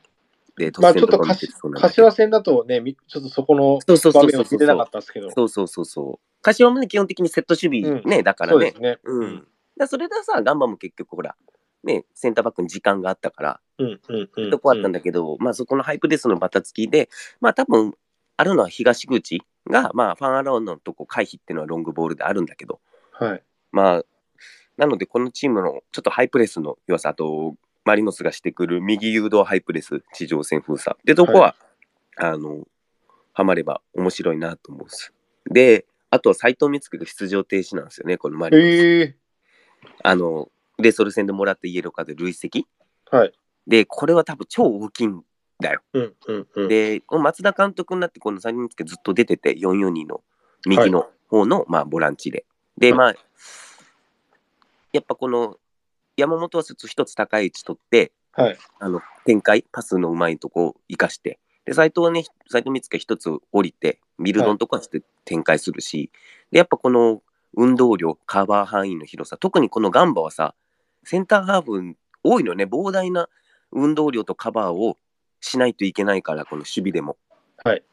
[0.58, 5.32] でまあちょっと柏戦だとね、みちょっとそこの場面を見れなかったんですけど。
[5.32, 9.00] そうそうそうそう柏もね基本的にセット守備ね、だからねそうね。
[9.04, 11.36] うん、だそれでさガンバも結局ほら
[11.84, 14.52] ねセンターバックに時間があったからうんうんうん。
[14.52, 17.94] とこあったんだけど、まあそこのハイプレスのバタつきで、まあ多分
[18.38, 22.80] あるのは東口が、まあファンアローンのとこ回避っていうのはロングボールであるんだけど、
[23.12, 23.44] はい。
[23.72, 24.04] まあ、
[24.78, 27.56] なのでこのチームのちょっとハイプレスの弱さ、あと
[27.88, 31.56] マリノスがしてくる右誘導ハイプレス、地上戦封鎖ってとこは、
[32.18, 32.68] あの、
[33.32, 35.14] はまれば面白いなと思うんです。
[35.50, 38.66] で、あとは斎藤光が出場停止なんですよね、このマリノス。
[38.66, 39.16] ええ
[40.04, 42.68] あの、レイソル戦でもらったイエローカード累積
[43.10, 43.32] はい。
[43.66, 45.24] で、これは多分超大きいん
[45.62, 45.82] だよ。
[45.94, 46.68] うんうんうん。
[46.68, 50.22] で、松田監督になって、このサニミツケずっと出てて、442の
[50.66, 52.46] 右の方の、まあ、ボランチで。
[52.78, 53.16] で、まあ、
[54.92, 55.58] やっぱこの
[56.18, 58.58] 山本は一つ高い位置取って、はい。
[58.80, 66.12] あの展開、パスのうまいとこを生かして、で、斎藤はね、斎藤光介一つ降りて、ビルドのとこはして展開するし、
[66.52, 67.22] で、やっぱこの
[67.56, 70.56] 運動量、カバー範囲の広さ、特にこのガンバはさ、
[71.04, 73.30] センターハーフ多いのよね、膨大な
[73.72, 74.98] 運動量とカバーを
[75.40, 77.18] しないといけないから、この守備でも。
[77.64, 77.84] はい。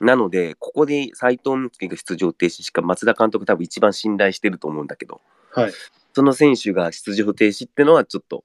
[0.00, 5.20] なので、ここで斎藤光介が出場停止しか松田監督多分一番信頼してると思うんだけど、
[5.52, 5.72] はい。
[6.14, 8.44] その選手が出場停止ってのはちょっと、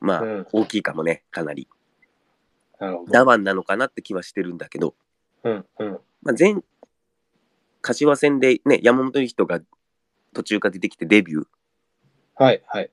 [0.00, 1.68] まあ、うん大きいかもね、かなり。
[2.78, 3.12] なるほど。
[3.12, 4.94] ダワンなのかなって気はしてるんだけど、
[5.44, 5.98] うんうん。
[6.22, 6.56] まあ、前
[7.80, 9.60] 柏戦でね山本理人が
[10.34, 11.44] 途中から出てきてデビュー
[12.34, 12.90] はいはい。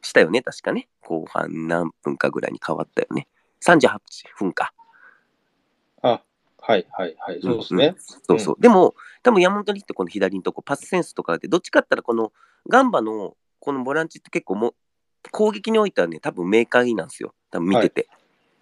[0.00, 3.26] したよね確かね後半何分かぐらいに変わったよね
[3.60, 3.98] 38
[4.36, 4.72] 分か
[6.02, 6.22] あ、
[6.60, 7.40] はいはいはい。
[7.42, 7.88] そうですね。
[7.88, 12.32] んそうそう、でも多分山本理人この左のとこパスセンスとかでどっちかって言ったらこの
[12.68, 13.36] ガンバの
[13.68, 14.74] このボランチって結構もう
[15.30, 17.34] 攻撃においてはね多分明快なんですよ。
[17.50, 18.08] 多分見てて、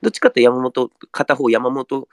[0.03, 2.09] どっちかって山本片方山本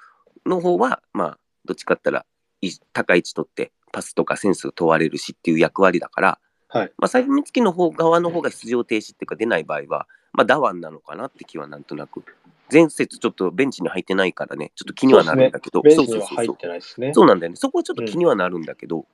[0.46, 2.24] の方はまあどっちかったら
[2.62, 6.92] い高い位置取ってパスとかセンスを問われるしっていう役割だから、はい。
[7.00, 12.24] まあ、最後見つけの方側の方が出場停止っていうか出ない場合は、まあ、ダワンなのかなって気はなんとなく。
[12.72, 15.82] 前節ちょっとベンチに入ってないからねちょっと気にはなるんだけど。
[15.82, 16.58] そうそうそう
[17.14, 17.56] そうなんだよね。
[17.56, 19.08] そこはちょっと気にはなるんだけど、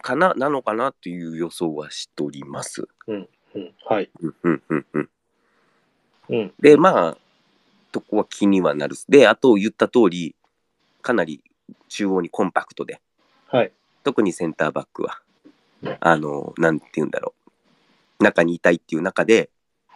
[0.00, 2.88] かな、なのかなっていう予想はしております。
[3.06, 3.28] うん。
[3.86, 4.10] はい。
[4.20, 5.10] うんうんうんうん。
[6.28, 6.54] うん。
[6.60, 7.18] で、まあ、
[7.90, 8.96] とこは気にはなる。
[9.08, 10.36] で、あと言った通り、
[11.02, 11.42] かなり
[11.88, 13.00] 中央にコンパクトで、
[13.46, 13.72] はい。
[14.04, 15.20] 特にセンターバックは、
[16.00, 17.34] あの、なんて言うんだろ
[18.20, 18.24] う。
[18.24, 19.50] 中にいたいっていう中で、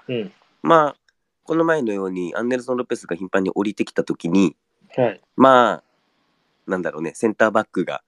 [0.08, 0.32] うん。
[0.62, 0.96] まあ、
[1.44, 4.56] この前のようにアンデルソン・ロペスが頻繁に降りてきたときに、
[4.96, 5.20] はい。
[5.36, 5.82] まあ、
[6.66, 8.02] なんだろうね、センターバックが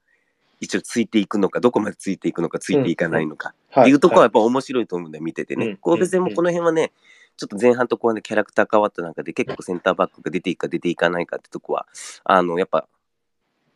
[0.60, 5.66] 一応ついていくのか、どこまでついていくのか、ついていかないのか、はっていうところはやっぱ面白いと思うんだよ、見ててね。
[5.66, 5.76] うん。
[5.76, 6.92] 神戸戦もこの辺はね、
[7.36, 11.86] ちょっと前半と後半でキャラクター変わった中で、結構センターバックが出ていくか出ていかないかってとこは、
[12.24, 12.86] あの、やっぱ、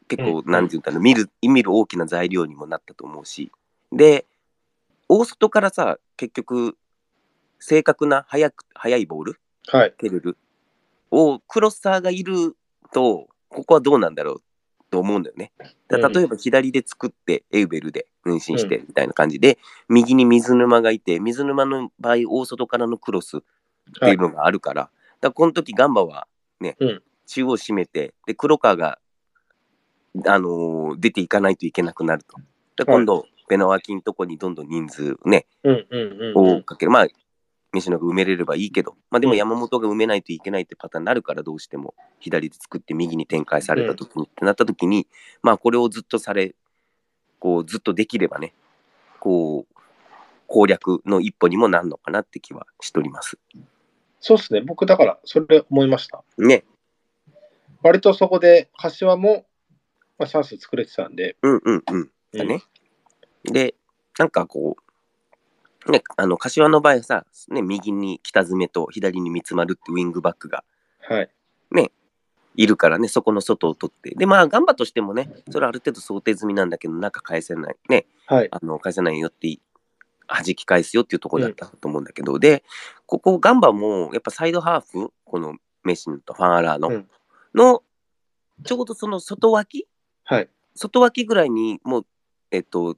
[0.09, 3.51] 結構、うんなんていうんだろう、見る、見る大きな材料にもなったと思うし、
[3.93, 4.27] で、
[5.09, 6.77] 大外からさ、結局、
[7.59, 9.95] 正確な速く、速いボール、はい。
[9.99, 10.37] 蹴れる
[11.11, 12.57] をクロッサーがいる
[12.93, 14.43] とここはどうなんだろう
[14.91, 15.53] と思うんだよね。
[15.89, 23.41] だうん例えば左で作ってエウベルで分身してみたいな感じで、右に水沼がいて水沼の場合大外からのクロスっ
[24.01, 26.27] ていうのがあるから、だからこの時ガンバは
[26.61, 28.99] ね、うん中央締めてで黒川が、
[30.27, 32.39] あのー出ていかないといけなくなると。
[32.77, 36.59] で今度、ベナワキのとこにどんどん人数ね、うんうんうんうん。
[36.59, 36.91] をかける。
[36.91, 37.07] まあ、
[37.79, 45.07] 飯野が埋めれればいいけど、まあでも山本が埋めないといけないってパターンになるから、どうしても左で作って右に展開された時に、ってなった時に、
[45.43, 46.55] まあこれをずっとされ、
[47.39, 48.55] こうずっとできればね、
[49.21, 49.75] こう、
[50.47, 53.39] 攻略の一歩にもなるのかなって気はしております。
[54.21, 54.63] そうですね。
[54.63, 56.25] 僕、だから、それ思いました。
[56.39, 56.65] ね。
[57.83, 59.47] 割とそこで、柏も、
[60.19, 61.37] まあ、チャンス作れてたんで。
[61.43, 62.11] うんうんうん。
[62.33, 62.63] だね。
[63.45, 63.75] で、
[64.19, 64.88] なんかこう、
[65.93, 70.65] ね、あの、柏の場合さ、ね、右に北爪と左に三つ丸ってウィングバックが
[71.01, 71.31] はい。
[72.59, 74.11] いるからね、そこの外を取って。
[74.17, 77.77] で、まあ、ガンバとしてもね、それある程度想定済みなんだけど、中返せない。
[77.89, 78.49] ね、はい。
[78.51, 79.61] あの返せないよってい
[80.27, 82.65] 弾き返すよっていうところだったと思うんだけど、で、
[83.07, 87.09] ここガンバもやっぱサイドハーフ、このメシンとファンアラーの、うん
[87.55, 87.85] の、
[88.65, 89.87] ちょうどその外脇
[90.25, 90.49] はい。
[90.75, 92.07] 外脇ぐらいにもう、
[92.51, 92.97] えっと、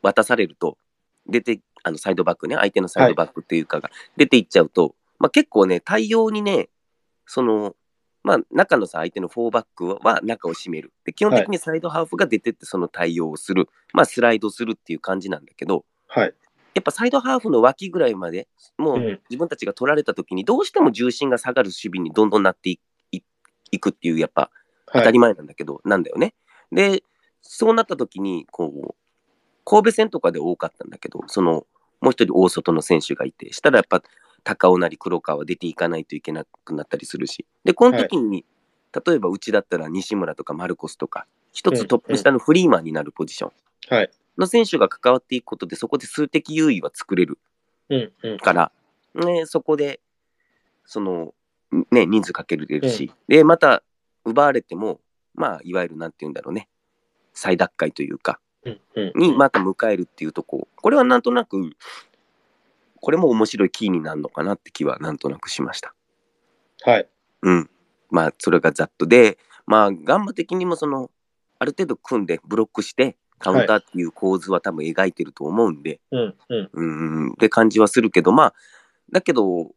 [0.00, 0.78] 渡されると、
[1.26, 6.68] 出て、あのサイドバックね、相手のサイドバックっていうかが出ていっちゃうと、まあ結構ね、対応にね、
[7.26, 7.74] その、
[8.22, 10.92] まあ中のさ、相手の4バックは中を締める。
[11.04, 13.68] で基本的にサイドハーフが出てってその対応をする。
[13.92, 16.34] まあスライドするっていう感じなんだけど、はい。
[16.74, 23.20] やっぱサイドハーフの脇ぐらいまで、もううん自分たちが取られた時にどうしても重心が下がる守備にどんどんなっていい
[23.72, 24.50] いくっていう、やっぱ
[24.86, 25.04] 当はい。
[25.04, 26.34] たり前なんだけど、なんだよね。
[26.70, 27.02] で、
[27.40, 28.94] そうなった時に、こう、
[29.64, 31.66] 神戸戦とかで多かったんだけど、その、
[32.00, 34.02] もう一人大外の選手がいて、したらやっぱ
[34.44, 38.44] 高尾なり黒川出ていかないといけなくなったりするし、で、この時に、
[39.06, 43.52] 例えばうちだったら西村とかマルコスとか、一つトップ下のフリーマンになるポジション。
[43.88, 44.10] はい。
[44.38, 47.38] の選手が関わっていくことで、そこで数的優位は作れる
[47.90, 48.38] うんうん。
[48.38, 48.72] から、
[49.14, 50.00] ね、そこで、
[50.84, 51.34] その、
[51.90, 53.82] ね、人数かけれるし、で、また
[54.24, 55.00] 奪われても、
[55.34, 56.68] まあ、いわゆるなんて言うんだろうね、
[57.32, 58.42] 再奪回というか、うんうん。
[59.14, 61.76] にまた迎えるっていうとこ、これはなんとなく、
[63.00, 65.94] これも面白いキーになるのかなって気はなんとなくしました。
[66.84, 67.08] はい。
[67.42, 67.70] うん。
[68.10, 71.10] まあ、それがざっとで、まあ、ガンバ的にもその、
[71.58, 76.70] ある程度組んでブロックして、カウンターっていう構図は多分描いてると思うんで、うんうん。
[76.72, 78.54] うん、って感じはするけど、まあ、
[79.10, 79.72] だけど、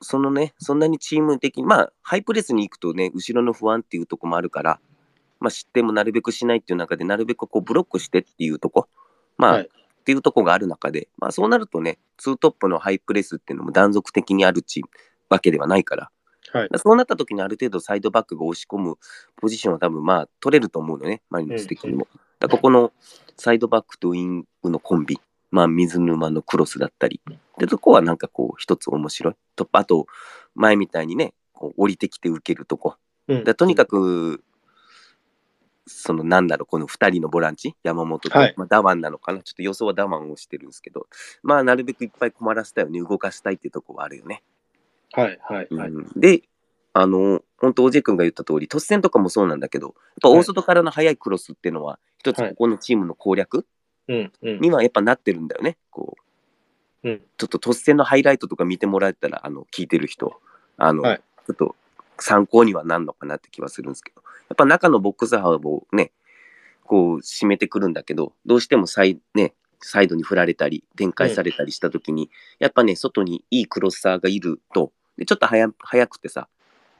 [0.00, 4.80] そのね、そんなにチーム的に、まあ、ハイプレスに行くとね、後ろの不安っていうとこもあるから、
[5.40, 8.88] まあ、失点もなるべくしないっていう中で、なるべくこうブロックしてっていうとこ、
[9.36, 14.88] まあ、はいっていうとこがある中で、まあ、そうなるとね、ツートップのハイプレスっていうのも断続的にあるチーム
[15.28, 16.10] わけではないから、
[16.52, 16.68] はい。
[16.76, 18.98] そうなった時にある程度サイドバックが押し込む
[19.34, 22.06] ポジションは多分まあ取れると思うのね、マリノス的にも。
[22.38, 22.92] だここの
[23.36, 25.18] サイドバックとウイングのコンビ、
[25.50, 27.20] まあ水沼のクロスだったり、
[27.58, 29.34] で、そこはなんかこう一つ面白い。
[29.56, 30.06] とあと、
[30.54, 32.94] 前みたいにね、こう降りてきて受けるとこ。
[33.26, 34.44] うんだとにかく、
[35.86, 41.06] そのなんだろう、この2人のボランチ、山本と、はいまあ、ダワンなのかな、ちょっと予想はダワンをしてるんですけど、
[41.42, 44.42] まあなるべくいっぱい困らせたよね、動かしたいっていうところはあるよね。
[45.12, 45.90] はいはいはい。
[45.90, 46.42] うんで、
[46.92, 53.66] あの、本当、おじい君が言った通り、突戦とかもそうなんだけど、やっぱ大外からの速いクロスっていうのは、一つはいここのチームの攻略。
[54.08, 55.76] にはやっぱなってるんだよね。
[55.90, 56.16] こ
[57.04, 60.40] う、うんちょっと突戦のハイライトとか見てもらえたら、あの、聞いてる人、
[60.76, 61.76] あの、はいちょっと
[62.18, 66.12] 参考にはなんのかなって気はするんですけど、やっぱ中のボックス幅をね、
[66.84, 76.48] こう、締めてくるんだけど、どうしてもサイ,、ね、サイドに振られたり、展開されたりしたときに、やっぱね、外にいいクロッサーがいると、でちょっと早早くてさ、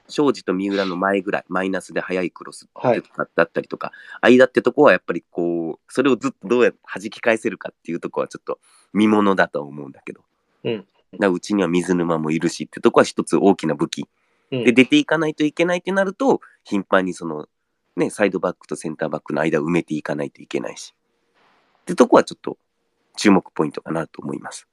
[0.09, 3.03] 庄司と三浦の前ぐらい、マイナスで速いクロスはい
[3.35, 8.59] だったりとか、間ってとこはやっぱりこう、それをずっとどうやって弾き返せるかっていうとこはちょっと
[8.93, 10.21] 見ものだと思うんだけど、
[10.63, 10.85] うん
[11.19, 14.07] だうちには水沼もいるしってとこは一つ大きな武器。
[14.51, 17.47] うんで、出ていかないといけないってなると、頻繁にその、
[17.95, 20.93] ね、サイドバックとセンターバックの間を埋めていかないといけないし。
[21.81, 22.57] ってとこはちょっと
[23.15, 24.67] 注目ポイントかなと思います。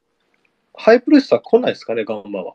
[0.75, 2.55] ハイプレスは来ないですかね、ガンバは。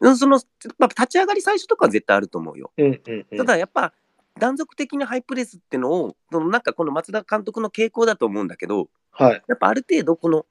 [0.00, 0.40] うん、その、
[0.78, 2.72] まあ、立ち上がり最初とかは絶対あると思うよ。
[2.76, 3.38] うんうんうん。
[3.38, 3.92] ただやっぱ、
[4.38, 9.42] 断続的なハイプレスってのを、そのなんかこの松田監督の傾向だと思うんだけど、はい。
[9.46, 10.46] やっぱある程度この、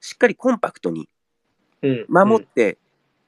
[0.00, 1.08] しっかりコンパクトに
[1.82, 2.06] うん。
[2.08, 2.78] 守って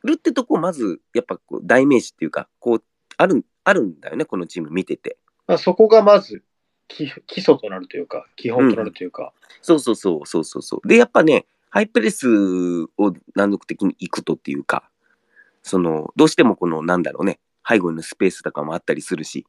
[0.04, 2.84] るってとこをまず、やっぱこう代名詞っていうか、こう、
[3.16, 5.18] ある、あるんだよね、このチーム見てて。
[5.46, 6.42] まあ、そこがまず
[6.88, 9.32] 基基礎となるというか、基本となるというか。
[9.60, 10.88] そうそうそうそうそうそう。
[10.88, 12.28] で、やっぱね、ハイプレス
[12.98, 14.90] を断続的に行くとっていうか、
[15.62, 19.46] その、どうしてもこの、なんだろうね、背後のスペースとかもあったりするし、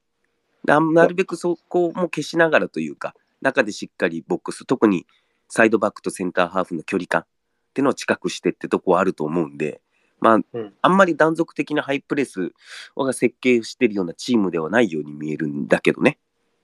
[0.63, 5.05] ななるべくそこも消しながらというか、中でしっかりボックス、特に
[5.49, 7.25] サイドバックとセンターハーフの距離感っ
[7.73, 9.81] ていうのを近くしてってとこはあると思うんで、
[10.23, 12.53] まあ、うんあんまり断続的なハイプレス
[12.97, 16.17] が設計してるようなチームではないように見えるんだけどね。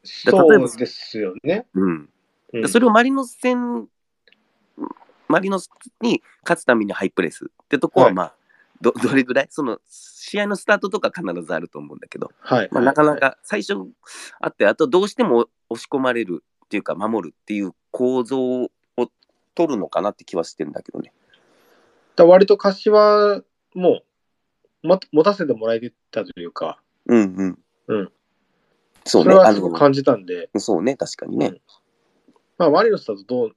[0.03, 1.67] そうですよね。
[1.73, 2.09] うん。
[2.53, 3.87] うんでそれをマリノス戦、
[5.27, 5.69] マリノス
[6.01, 8.33] に勝つためにハイプレスってとこは、はいまあ、
[8.81, 12.69] どどれぐらい、その試合のスタートとか必ずあると思うんだけど、はい。
[12.71, 13.75] まあ、なかなか最初
[14.39, 18.71] あって、あとどうしても押し込まれるっていうか、守るっていう構造を
[19.53, 21.11] 取るのかなって気はしてるんだけどね。
[22.15, 23.41] だ割と柏
[23.73, 24.01] も、
[24.83, 27.59] ま、持たせてもらえてたというか、うんうん。
[27.87, 28.11] うん。
[29.05, 31.61] そうれはすごく感じたんで、そうね、確かにね。
[32.57, 33.51] まあ、マリノスだとどう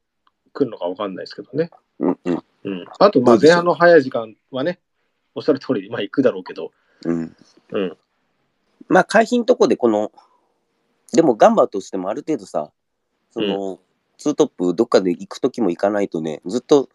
[0.53, 1.71] 来るのか分かんないですけどね。
[1.99, 2.45] うんうん。
[2.65, 2.85] うん。
[2.99, 4.81] あと、まあ、前半の早い時間はね、
[5.35, 6.73] おっしゃる通り、まあ、行くだろうけど、
[7.05, 7.37] うん。
[7.71, 7.97] うん。
[8.89, 10.13] まあ、回避のとこでこの、
[11.13, 12.71] でもガンバとしてもある程度さ、
[13.31, 13.81] その、
[14.19, 16.89] ツートップどっかで行くときも行かないとね、ずっと、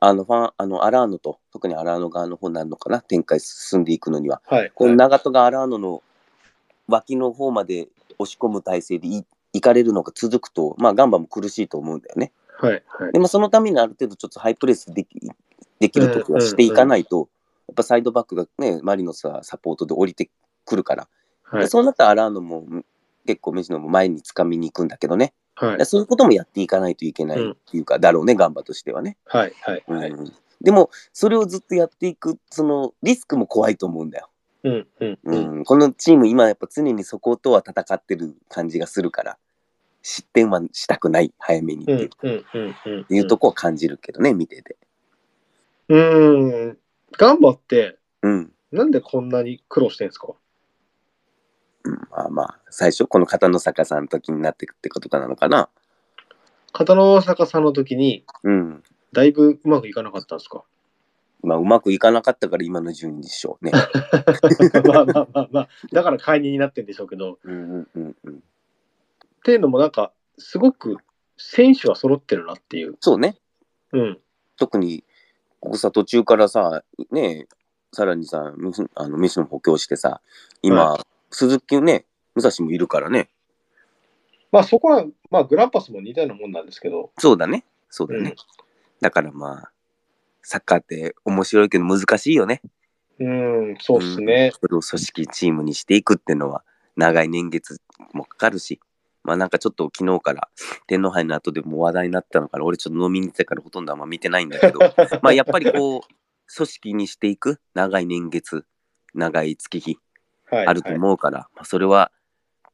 [0.00, 4.40] あの、ファン、あの、アラーノと、特にアラーノ側の方になるのかな、展開進んでいくのには。
[4.46, 4.72] はい。
[4.74, 6.02] この長門がアラーノの
[6.88, 12.32] 脇の方まで押し込む体勢でい行かれるのが続くと、まあ、ガンバも苦しいと思うんだよね。
[12.58, 12.82] はい。
[12.86, 13.12] はい。
[13.12, 15.20] でも、そのためにある程度ちょっとハイプレスでき
[15.80, 17.28] できるときはしていかないと、
[17.68, 20.30] やっぱサイドバックがね、マリノスはサポートで降りて
[20.64, 21.08] くるから、
[21.42, 21.60] はい。
[21.62, 22.84] でそうなったらアラーノもん
[23.26, 25.34] 結構メジノも前に掴みに行くんだけどね、
[25.66, 25.84] はいで。
[25.84, 29.16] そういうこともやっていかないといけないっていうか、だろうね、ガンバとしてはね。
[29.26, 29.52] はい。
[29.60, 29.84] はい。
[29.86, 30.12] うんはい。
[30.62, 34.30] でも、それをずっとやっていく、そのリスクも怖いと思うんだよ。
[34.64, 34.86] うん。
[35.00, 35.08] うん。
[35.10, 35.60] ううん。
[35.60, 39.38] ん、このチーム、今やっぱ常にそことは戦ってる感じがするから、
[40.02, 42.30] 失点はしたくない、早めにっていう,、うん。
[42.30, 42.44] うん。
[42.54, 42.74] うん。
[42.86, 43.16] うん。
[43.16, 44.76] いうとこを感じるけどね、見てて。
[45.88, 46.78] うん。
[47.12, 48.52] ガンバって、うん。
[48.70, 50.28] なんでこんなに苦労してんですか？
[50.28, 50.34] うん、
[51.84, 55.68] まあまあ、最初、この片野坂さんの時になってくってことかなのかな？
[56.72, 58.84] 片野坂さんの時に、うん。
[59.12, 60.62] だいぶうまくいかなかったんですか？
[61.42, 63.72] まあ、うまくいかなかったから今の順位でしょうね。
[64.86, 68.42] まあまあまあまあ、だから解任になってるんでしょうけど、っうんうんうんうん。
[69.42, 70.98] ていうのもなんか、すごく
[71.38, 72.96] 選手は揃ってるなっていう。
[73.00, 73.36] そうね。
[73.92, 74.20] うん。
[74.58, 75.02] 特に
[75.60, 77.48] ここさ、途中からさ、ね、
[77.92, 78.52] さらにさ、
[78.94, 80.20] あの飯の補強してさ、
[80.62, 80.98] 今、
[81.30, 82.04] 鈴木ね、
[82.34, 83.30] 武蔵もいるからね。
[84.52, 87.64] まあそこは、まあグランパスも似たようなもんなんですけど、そうだね。
[87.88, 88.34] そうだうんね。
[89.00, 89.70] だからまあ、
[90.42, 92.60] サッカーって面白いけど難しいよね。
[93.18, 94.50] うん、そうっすね。
[94.60, 96.64] それを組織チームにしていくっていうのは、
[96.96, 97.80] 長い年月
[98.12, 98.80] もかかるし、
[99.22, 100.48] まあなんかちょっと昨日から
[100.86, 104.80] 天皇杯の後でも話題になったのから、俺ちょっと飲みに行ってたからほとんどあんま見てないんだけど、
[105.22, 106.00] まあやっぱりこう、
[106.52, 108.64] 組織にしていく長い年月、
[109.14, 110.09] 長い月日はい。
[110.50, 112.10] あると思うから、まあそれは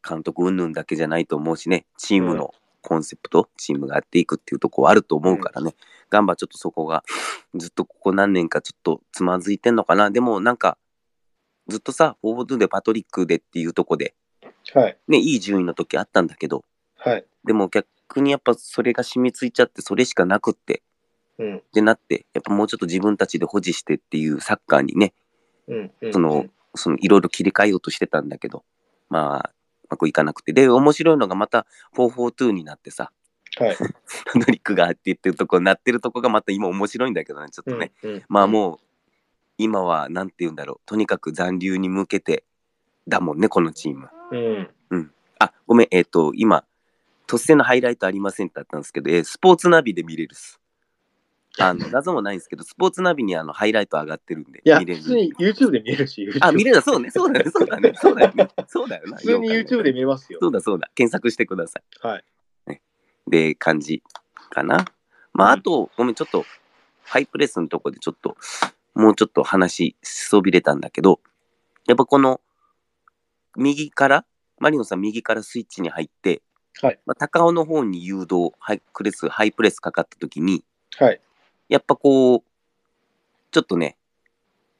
[0.07, 5.75] 監督云々だけじゃないと思うしね、チームのコンセプト、チームがやっていくっていうところはあると思うからね、
[6.09, 7.03] ガンバちょっとそこが
[7.55, 10.11] ずっとここ何年かちょっとつまずいてんのかな。
[10.11, 10.79] でもなんか、
[11.67, 14.15] ずっとさ、フォードでパトリックでっていうとこで、
[14.73, 14.99] はい。
[15.09, 16.65] ね、いい順位の時あったんだけど、
[16.97, 17.25] はい。
[17.45, 20.83] でも逆にやっぱそれが染みついちゃって、それしかなくって、
[21.39, 21.57] うん。
[21.59, 25.13] ってなって、やっぱもうちょっと自分たちで保持してっていうサッカーにね、
[25.67, 25.91] うん。
[26.01, 26.47] うんその、
[26.77, 28.65] そのいろいろ切り替えようとしてたんだけど、
[29.09, 29.51] まあ、
[29.85, 30.53] うまくいかなくて。
[30.53, 31.67] で、面白いのがまた
[31.97, 33.13] 442になってさ、
[33.59, 33.77] はい。
[33.77, 37.93] パトリックがって言ってるとこなってるとこがまた今面白いんだけどね、ちょっとね。
[38.03, 38.25] うん。
[38.29, 38.79] まあもう、
[39.59, 40.81] 今はなんて言うんだろう。
[40.87, 42.45] とにかく残留に向けて
[43.09, 44.09] だもんね、このチーム。
[44.91, 45.13] うん。
[45.39, 46.65] あ、ごめん、えっ、と、今、
[47.27, 50.61] 突然のハイライトありませんってあったんですけど、えースポーツナビで見れるっす。
[51.59, 58.49] あの、画像もないんですけど、スポーツナビにあのハイライト上がってるんで、いや、見れる普通に YouTube で見えるし、あ、見れるそうね、そうだね、そうだね、そうだよね。
[58.69, 59.17] そうだよな。
[59.17, 60.39] 普通に YouTube で見えますよ。
[60.41, 60.91] そうだそうだ。
[60.95, 62.25] 検索してくださはい。
[62.73, 63.31] い。
[63.31, 64.03] で、感じ
[64.51, 64.85] かな。
[65.33, 66.45] まあ、うんあと、ごめん、ちょっと、
[67.05, 68.37] ハイプレスのとこでちょっと、
[68.95, 71.21] もうちょっと話しそびれたんだけど、
[71.87, 72.41] やっぱこの、
[73.57, 74.27] 右から、
[74.59, 76.43] マリノさん右からスイッチに入って、
[76.83, 76.99] はい。
[77.07, 80.65] まあ、高尾の方に誘導、ハイプレス、ハイプレスかかった時に、
[80.99, 81.21] はい。
[81.69, 82.43] やっぱこう、
[83.51, 83.97] ちょっとね、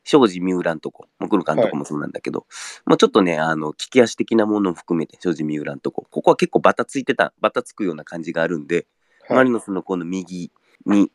[0.05, 2.47] 庄司三浦のとこ、もう来る監督もそうなんだけど、
[2.85, 8.87] まあちょっとね、あの、利き足的なものも含めて、庄司三浦のとこ、ここは結構バタついてた、バタつくような感じがあるんで、
[9.29, 10.53] マリノスのこの右
[10.85, 11.11] に、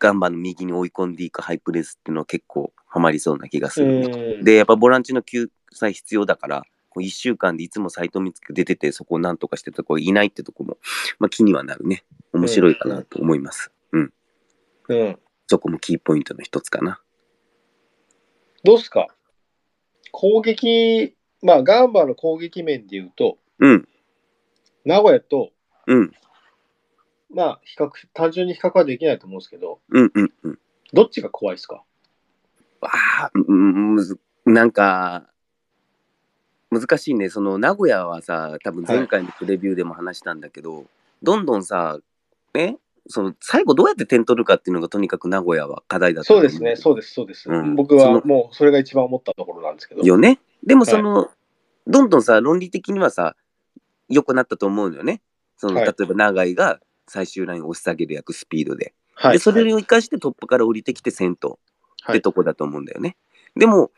[0.00, 4.42] ガンバの右に追い込んでいくハイプレスっていうのは結構ハマりそうな気がする。
[4.42, 10.78] で、やっぱボランチの救済必要だから、こう1週間でいつも斎藤光希出てて、そこをなんとかしてたとこいないってとこも、
[11.20, 12.04] まあ気にはなるね。
[12.32, 13.73] 面白いかなと思います。
[14.88, 14.98] うん。
[15.00, 15.18] うん。
[15.46, 17.00] そこもキーポイントの一つかな。
[18.62, 19.08] どうっすか？
[20.10, 23.88] 攻撃、まあ、ガンバの攻撃面で言うと、うん、
[24.84, 25.50] 名古屋と、
[25.86, 26.12] うん、
[27.34, 30.58] まあ、比較、単純に比較はできないと思うんですけど、うん、うん、うん。
[30.92, 31.82] どっちが怖いですか？
[32.80, 35.28] わあ、うん、むず、なんか、
[36.70, 37.28] 難しいね。
[37.28, 40.86] その、名古屋はさ、多分前回のプレビューでも話したんだけど、
[41.22, 41.98] どんどんさ、
[42.54, 42.78] ね、
[43.08, 47.50] その、最後どうやって点取るかっていうのがとにかく名古屋は課題だったそうですね、そうです、そうです。
[47.50, 50.02] うん僕はもうそれが一番思ったところなんですけど。
[50.02, 50.38] よね。
[50.62, 51.30] でもその、
[51.86, 53.36] どんどんさ、論理的にはさ、
[54.08, 55.20] 良くなったと思うのよね。
[55.56, 58.94] その、はい例えば長井が最終ラインを押し下げる役スピードで。
[59.14, 59.32] はい。
[59.34, 61.50] で、それはいを生かしてトップから降りてきて先頭。
[61.50, 61.58] はい
[62.10, 63.16] ってとこだと思うんだよね。
[63.56, 63.90] でも、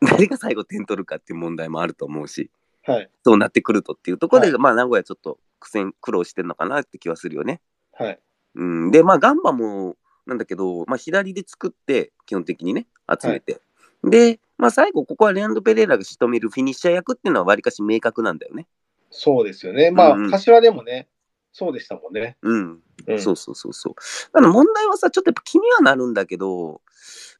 [0.00, 2.50] 誰が最後点取るかっていう問題もあると思うし、
[2.84, 3.10] はい。
[3.24, 7.60] そうなってくるとっていうところで、はいまあ、名古屋ちょっと苦戦、苦労してるのかなって気はするよね。
[7.92, 8.18] はい。
[8.54, 9.96] うん、で、まあ、ガンバも、
[10.26, 12.86] なんだけど、まあ、左で作って、基本的にね、
[13.20, 13.60] 集めて。
[14.04, 18.66] で、まあ、最後、ここはレアンド・ペレイラが仕留めるフィニッシャー役っていうのは、わりかし明確なんだよね。
[19.10, 19.90] そうですよね。
[19.90, 21.08] まあ、柏でもね、
[21.52, 22.36] そうでしたもんね。
[22.42, 22.80] うん。
[23.06, 23.94] うん、そうそうそうそう。
[24.32, 26.80] ただ問題はさ、ちょっとやっぱ気にはなるんだけど、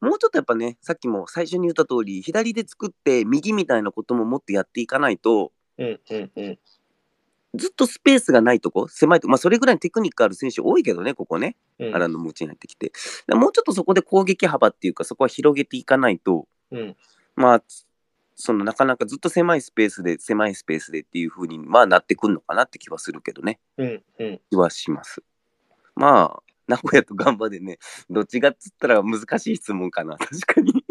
[0.01, 6.59] もうちょっとやっぱね、さっきも最初に言った通り、左で作って右みたいなことももっとやっていかないと、うんうんうん。
[7.55, 12.93] ずっとスペースがないとこ、狭いとこ、まあそれぐらいのテクニックある選手多いけどね、ここね、うんアランのムーチに入ってきて。
[13.27, 16.97] でもうちょっとそこで攻撃幅っていうか、そこは広げていかないと、うん
[17.37, 17.63] まあ、
[18.35, 23.61] そのなかなかずっと狭いスペースで、狭いスペースでっていう風に、まあなってくるのかなって気はするけどね。
[23.77, 24.41] うんうん。
[24.51, 25.23] 気はします。
[25.95, 27.79] まあ、名古屋とガンバでね、
[28.09, 30.85] どっちがっつったら難しい質問かな、確かに。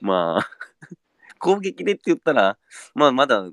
[0.00, 0.50] まあ、
[1.38, 2.58] 攻撃でって言ったら、
[2.94, 3.48] まあ、まだ、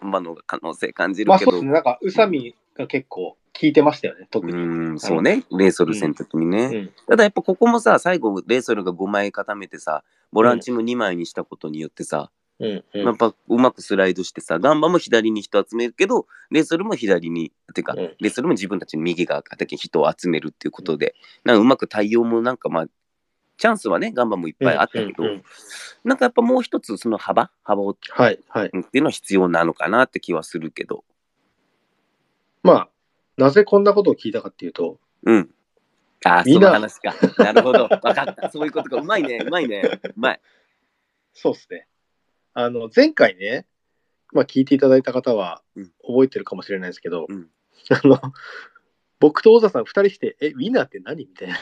[0.00, 1.72] ガンバの可能性感じるけど、まあそうですね。
[1.72, 4.52] なんか、宇佐美が結構効いてましたよね、う特に。
[4.52, 6.64] ーん、そうね、レーソル戦の時にね。
[6.64, 6.90] うん。
[7.08, 12.30] ただやっぱここもさ、最後、レーソルが5枚固めてさ、ボランチも2枚にしたことによってさ、
[12.60, 12.84] うん。
[12.94, 13.04] うん。
[13.04, 17.98] やっぱうまくスライドしてさ、ガンバも左に人集めるけど、レーソルも左に、てか、うん。
[17.98, 22.86] レーソルも自分たちの右側だけ人を集めるっていうことで、なんかうまく対応もなんかまあ、
[23.58, 25.42] チャンスはね、ガンバもいっぱいあったけど、うんうんうん
[26.04, 28.70] なんかやっぱもう一つその幅、幅を、はいはい。
[28.72, 31.04] うんっていうのは必要なのかなって気はするけど、
[32.62, 32.88] まあ、
[33.36, 35.50] なぜこんなことを聞いたかっていうと、うん、
[36.24, 37.14] ああ、そみんなの話か。
[37.38, 37.82] なるほど。
[37.82, 38.50] わかった。
[38.50, 38.96] そういうことか。
[38.96, 39.40] うまいね。
[39.44, 40.00] うまいね。
[40.04, 40.40] うまい。
[41.34, 41.88] そうですね。
[42.54, 43.66] あの、前回ね、
[44.32, 47.48] まあ聞いていただいた方はうん覚えてるかもしれないですけど、うん
[47.90, 48.20] あの、
[49.18, 51.26] 僕と小田さん二人して、え、ウィナーって何？
[51.26, 51.56] みたいな。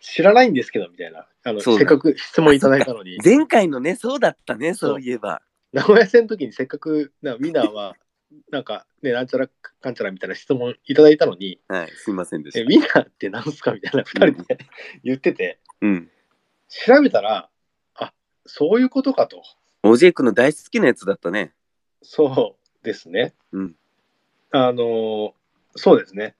[0.00, 1.26] 知らないんですけど、みたいな。
[1.44, 4.74] あの、そうだせっかく質問いただいたのに、 前回のね、そうだったね。
[4.74, 5.42] そういえば。
[5.72, 7.94] 名古屋戦の時にせっかく、なウィナーは、
[8.50, 11.88] なんかね、なんちゃらかんちゃらみたいな質問いただいたのに、はい。
[11.90, 13.72] すいませんでえ、ウしィナーって何すか？
[13.72, 14.58] みたいな二人で
[15.02, 15.86] 言ってて、た。
[15.86, 16.10] うん。
[16.68, 17.50] 調べたら、
[17.94, 18.14] あ、
[18.46, 19.42] そういうことかと。
[19.82, 21.52] オジェイクの大好きなやつだったね。
[22.02, 23.34] そうですね。
[23.52, 23.76] うん。
[24.52, 25.32] あのー
[25.76, 26.34] そうですね。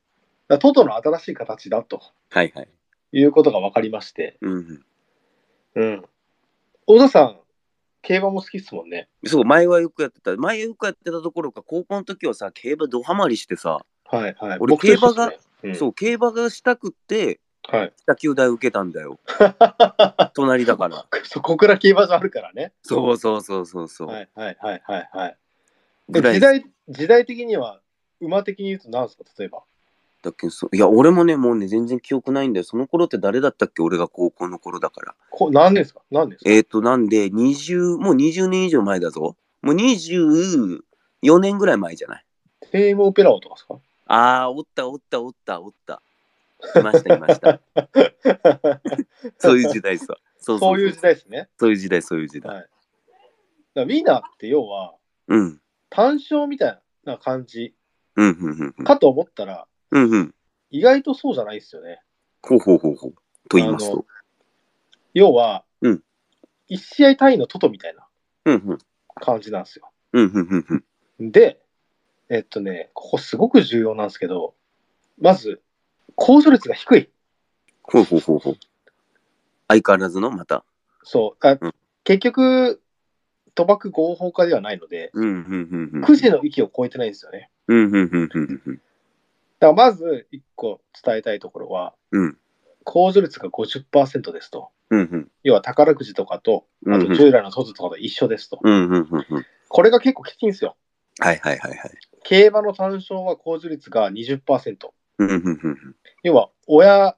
[0.48, 2.68] トトの新しい形だとはいはい。
[3.12, 4.84] いうことが分かりまして、うん。
[5.74, 6.04] うん。
[6.86, 7.40] 小田さん、
[8.02, 9.08] 競馬も好きっすもんね。
[9.26, 10.36] そう、前はよくやってた。
[10.36, 14.58] 前よくやってたところか、高校の時はさ、競馬ドハマりしてさ、はいはい。
[14.60, 17.92] 俺競馬ね、うん、そう、競馬がしたくって、はい。
[18.02, 19.20] 北九大受けたんだよ。
[20.34, 21.06] 隣だから。
[21.24, 22.72] そこから競馬場あるからね。
[22.82, 24.08] そうそうそうそうそう。
[24.08, 25.36] はいはいはいはいはい。
[26.08, 27.80] 時代、時代的には、
[28.20, 29.62] 馬的に言うと何ですか例えば？
[30.22, 32.64] だっけそういや、俺もね、もうね、全然記憶ないんだよ。
[32.64, 33.82] その頃って誰だったっけ？
[33.82, 35.14] 俺が高校の頃だから。
[35.30, 36.00] こ何年ですか？
[36.10, 36.50] 何年ですか？
[36.50, 39.36] えっ、ー、と、なんで、20、もう20年以上前だぞ。
[39.62, 42.24] もう24年ぐらい前じゃない？
[42.70, 43.78] テームオペラ王とかですか？
[44.06, 46.02] ああ、おった、おった、おった、おった。
[46.78, 47.60] いました、いました。
[49.38, 50.16] そういう時代さ。
[50.38, 51.48] そうそういう時代ですね。
[51.58, 52.54] そういう時代、そういう時代。
[52.54, 52.62] はい。
[52.62, 52.70] だか
[53.76, 54.94] らウィナーって要は、
[55.28, 55.60] うん。
[55.90, 57.74] 単勝みたいな感じ
[58.16, 58.84] うん、うん、うん。
[58.84, 60.34] かと思ったら、うん、うん。
[60.70, 62.00] 意外とそうじゃないですよね。
[62.42, 63.14] ほうほうほうほう。
[63.48, 64.06] と言いますと。
[65.14, 66.02] 要は、うん
[66.70, 68.06] 1試合単位のトトみたいな
[68.44, 68.78] うん、うん。
[69.16, 69.90] 感じなんですよ。
[70.12, 70.84] うん、うん、うん、
[71.18, 71.32] うん。
[71.32, 71.60] で、
[72.28, 74.54] えっとね、ここすごく重要なんですけど、
[75.20, 75.60] まず、
[76.16, 77.10] 控除率が低い。
[77.82, 78.56] ほうほうほうほう。
[79.66, 80.64] 相変わらずの、また。
[81.02, 81.46] そう。
[81.46, 81.74] あうん
[82.04, 82.80] 結局、
[83.54, 86.04] 賭博合法化ではないので、うん、うん、うん、うん。
[86.04, 87.50] 9時の域を超えてないんですよね。
[87.66, 88.80] うん、うん、うん、うん、うん。
[89.60, 92.38] だからまず1個伝えたいところは、うん、
[92.84, 94.70] 控除率が50%ですと。
[94.90, 95.30] うん、うん。
[95.44, 98.58] 要は宝くじとかと、あと従来のトトとかと一緒ですと。
[98.62, 99.46] うん、うん、うん、うん。
[99.68, 100.76] これが結構きついんですよ。
[101.20, 101.90] はい、はい、はい、はい。
[102.24, 104.88] 競馬の単勝は控除率が20%。
[105.18, 105.96] うん、うん、うん、うん。
[106.22, 107.16] 要は、親、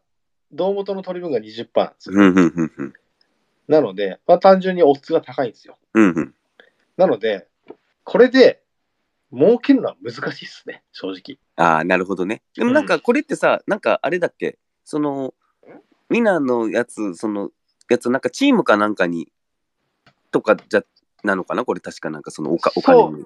[0.53, 2.15] 胴元の取り分が20%なんですよ。
[2.17, 2.93] うん、うん、うん、うん。
[3.69, 5.79] なので、まあ、単純にオッズが高いんですよ。
[5.95, 6.35] うん、うん。
[6.97, 7.47] なので、
[8.05, 8.62] これで
[9.33, 11.39] 儲けるのは難しいですね、正直。
[11.57, 12.43] ああ、なるほどね。
[12.55, 14.59] でもなんかこれってさ、なんかあれだっけ？
[14.85, 15.35] その、
[16.11, 17.51] ウィナーのやつ、その、
[17.89, 19.33] やつ、なんかチームかなんかに、
[20.31, 20.83] とかじゃ、
[21.25, 21.65] なのかな？
[21.65, 23.25] これ確かなんかそのおかお金に。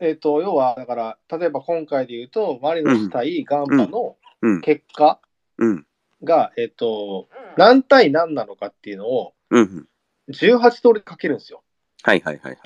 [0.00, 5.20] えっ、と、要は、だから、例えば今回で言うと、マリノス対ガンバのうん、結果
[5.56, 5.86] うん、
[6.22, 9.88] が、えっ、と、何対何なのかっていうのをうん、うん。
[10.32, 11.62] 18通りで書けるんですよ。
[12.02, 12.58] はいはいはいはい。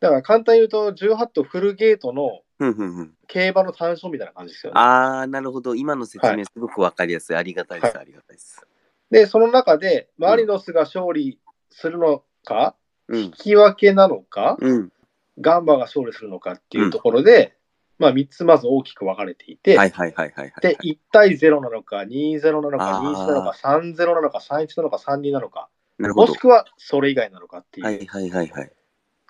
[0.00, 3.14] だから簡単に言うと、18とフルゲートのうん、うん、うん。
[3.26, 4.80] 競馬の単勝みたいな感じですよね。
[4.80, 5.74] ああ、なるほど。
[5.74, 7.36] 今の説は明すごくわかりやすい。
[7.36, 8.66] ありがたいです、はありがたいです。
[9.10, 11.38] で、その中で、マリノスが勝利
[11.70, 12.74] するのか、
[13.08, 14.92] うん引、き分けなのか、うん。
[15.38, 17.56] ガンバが勝利するのかっていうところで、
[17.98, 20.52] まあ3つまず大きく分かれていて、はいはいはいはいはい。
[20.62, 25.68] で、1対0なのか、2-0なのか、あー2-1なのか、3-0なのか、3-1なのか、3-2なのか、
[25.98, 26.38] なるほどもし。
[26.38, 28.72] くはそれ以外なのかっていう、はいはいはいはい。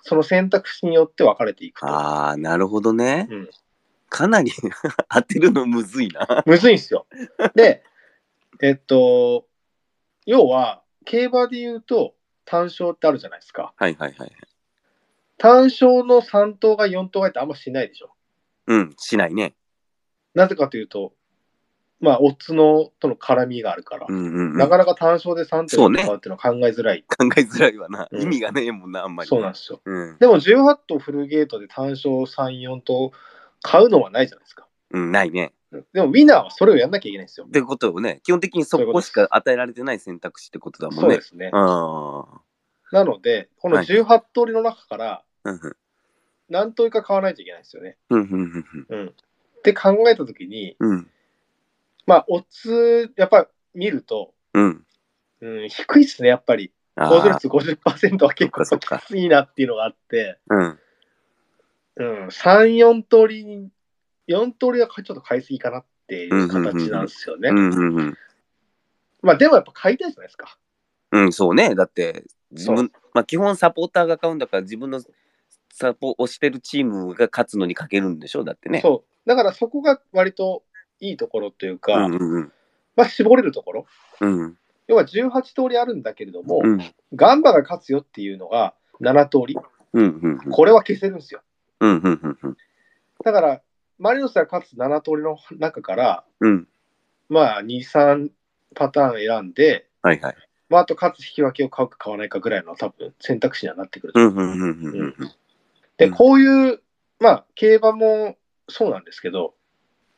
[0.07, 1.87] その選択肢によって分かれていくと。
[1.87, 3.27] ああ、なるほどね。
[3.29, 3.49] うん
[4.09, 4.53] かなり
[5.13, 6.41] 当てるのむずいな。
[6.45, 7.07] むずいんですよ。
[7.55, 7.83] で、
[8.61, 9.45] えっと、
[10.25, 13.73] 要は、競馬で言うと、単勝ってあるじゃないですか。
[13.75, 14.31] はいはいはい。
[15.37, 18.15] 単勝の3等が4等がいってあんましないでしょ。
[18.67, 19.55] うん、しないね。
[20.33, 21.13] なぜかというと、
[21.99, 24.57] まあ、オッズのとの絡みがあるから、うんうん、うん。
[24.57, 27.03] なかなか単勝で3そうね点を使うっていうのは考えづらい。
[27.03, 28.07] 考えづらいわな。
[28.11, 29.29] うん意味がねえもんな、あんまり。
[29.29, 29.81] そうなんですよ。
[29.83, 30.17] うん。
[30.19, 33.11] でも18とフルゲートで単勝3、4と
[33.61, 34.67] 買うのはないじゃないですか。
[34.91, 35.53] うん、ないね。
[35.91, 37.49] でもウィナーはそれをやんなきゃいけないんですよっ。
[37.49, 41.01] てことをね、基本的にそこしか与えられてない選択肢ってことだもんね。
[41.01, 41.49] そうですね。
[41.51, 42.25] あ
[42.91, 45.49] なので、このはい18通りの中からあ。
[45.49, 45.75] うんうん
[46.49, 47.97] 何通りか買わないといけないんですよね。
[48.09, 48.29] うんうん
[48.89, 49.07] うんうん。
[49.07, 49.11] っ
[49.63, 51.09] て考えたときに、うん
[52.07, 54.85] まあ、オッズ、やっぱ見ると、うん。
[55.41, 56.71] うん、低いっすね、やっぱり。
[56.95, 57.33] あ控除あ。
[57.33, 60.79] 率50%は結構そっかそっかきついなっていうのがあって、うん。
[61.97, 63.69] うん、3、4通りに、
[64.27, 67.49] 4通りはちょっと買いすぎかなっていう形なんですよね。
[67.49, 68.17] うんうんうん。
[69.21, 70.57] まあ、でもやっぱ買いたいじゃないですか。
[71.11, 71.75] うん、そうね。
[71.75, 75.01] だって、自そ分、まあ基本サポーターが買うんだから、自分の
[75.71, 78.43] サポをしてるチームが勝つのにかけるんでしょ？
[78.43, 78.81] だってね。
[78.81, 79.29] そう。
[79.29, 80.63] だからそこが割と
[80.99, 82.51] いいところというか、うんうんうん。
[82.95, 83.85] まあ、絞れるところ。
[84.21, 84.57] うん。
[84.87, 86.79] 要は18通りあるんだけれども、うん。
[87.13, 89.55] ガンバが勝つよっていうのが7通り。
[89.93, 90.19] うん。
[90.45, 90.51] うん。
[90.51, 91.41] これは消せるんですよ。
[91.79, 91.89] うん。
[91.89, 91.99] うん。
[92.03, 92.37] うん。
[92.41, 92.57] うん。
[93.23, 93.61] だから、
[93.99, 96.67] マリノスが勝つ7通りの中から、うん。
[97.29, 98.29] まあ、2、3
[98.75, 100.35] パターン選んで、はいはい。
[100.69, 104.13] まあ、あと勝つ引き分けを買うか買わないかぐらいの多分選択肢にはなってくる。
[104.15, 104.27] うん。
[104.27, 104.35] うん。
[104.35, 104.59] うん。
[104.59, 104.99] うん。
[104.99, 105.15] うん。
[105.97, 106.81] で、うんこういう、
[107.19, 108.37] まあ、競馬も
[108.69, 109.55] そうなんですけど、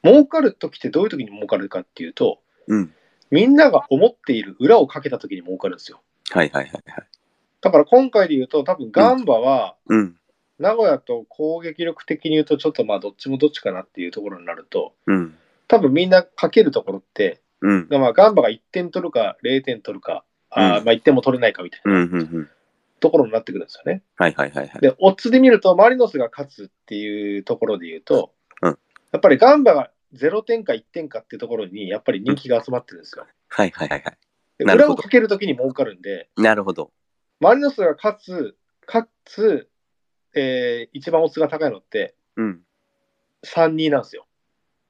[0.04, 2.94] 儲かるときってどういうときに儲かるかっていうと、うん。
[3.32, 6.02] みんなが思っている裏をかけたときに儲かるんですよ。
[6.32, 7.08] はいはいはいはい。
[7.62, 10.16] だから今回で言うと、多分ガンバは、うん。
[10.58, 15.36] 名古屋と攻撃力的に言うと、ちょっとまあどっちもどっちかなっていうところになると、うん。
[15.68, 17.88] 多分みんなかけるところって、うん。
[17.90, 21.82] まあ、ガンバが1点取るか0点取るか、あーうんまあ1点も取れないかみたい。
[21.86, 22.08] な。
[23.00, 24.04] ところになってくるんですよね。
[24.18, 24.82] はいはいはいはい。
[24.82, 28.39] で、オッズで見ると、マリノスが勝つっていうところで言うと、うん
[29.12, 33.26] やっぱりガンバが0点か1点かっていうところに、やっぱり人気が集まってるんですよ。
[33.48, 34.18] はいはいはいはい。
[34.60, 36.92] 裏をかけるときに儲かるんで、なるほど。
[37.40, 39.70] マリノスが勝つ、勝つ、
[40.36, 42.62] えー一番オッズが高いのってうん。
[43.46, 44.28] 3-2なんですよ。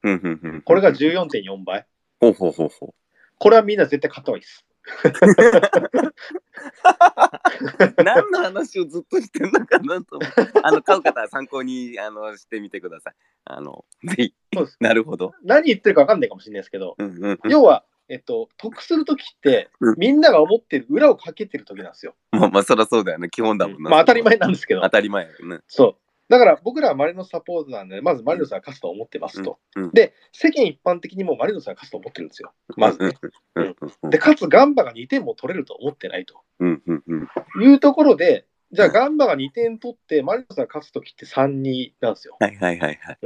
[0.04, 0.14] うん。
[0.16, 0.40] うん。
[0.42, 0.62] うん。
[0.62, 1.86] これが14.4倍。
[2.20, 2.94] ほうほうほうほう。
[3.38, 4.66] これはみんな絶対買った方がいいです。
[8.04, 10.36] 何の話をずっとしてんのかなと思って。
[10.64, 13.14] あの、買う方は参考に、あの、してみてください。
[13.46, 14.34] あの、ぜひ。
[14.54, 15.34] そうですなるほど。
[15.44, 17.52] 何言ってるか分かんないかもしれないですけど、うんうんうん。
[17.52, 22.16] 要は、えっと、得するときってうん、みんなが思ってる裏をかけてるときなんですよ。
[22.32, 23.30] まあまあ、そりゃそうだよね。
[23.30, 23.92] 基本だもんな。
[23.92, 25.60] まあ当たり前なんですけど当、たり前やよね。
[25.68, 26.09] そう。
[26.30, 29.58] だから僕らはマリノスサポートなんで、まずマリノスが勝つと思ってますと。
[29.76, 32.54] うんうんで、世間一般的にもマリノスが勝つと思ってるんですよ。
[32.78, 33.18] まずね。
[33.56, 34.10] うんうんうん。
[34.12, 37.28] で、かつガンバが2点も取れると思ってないとうんうんうん。
[37.64, 42.38] いうところで、じゃあガンバが2点取って、マリノスが勝つときって3-2なんですよ。
[42.40, 43.18] はいはいはいはい。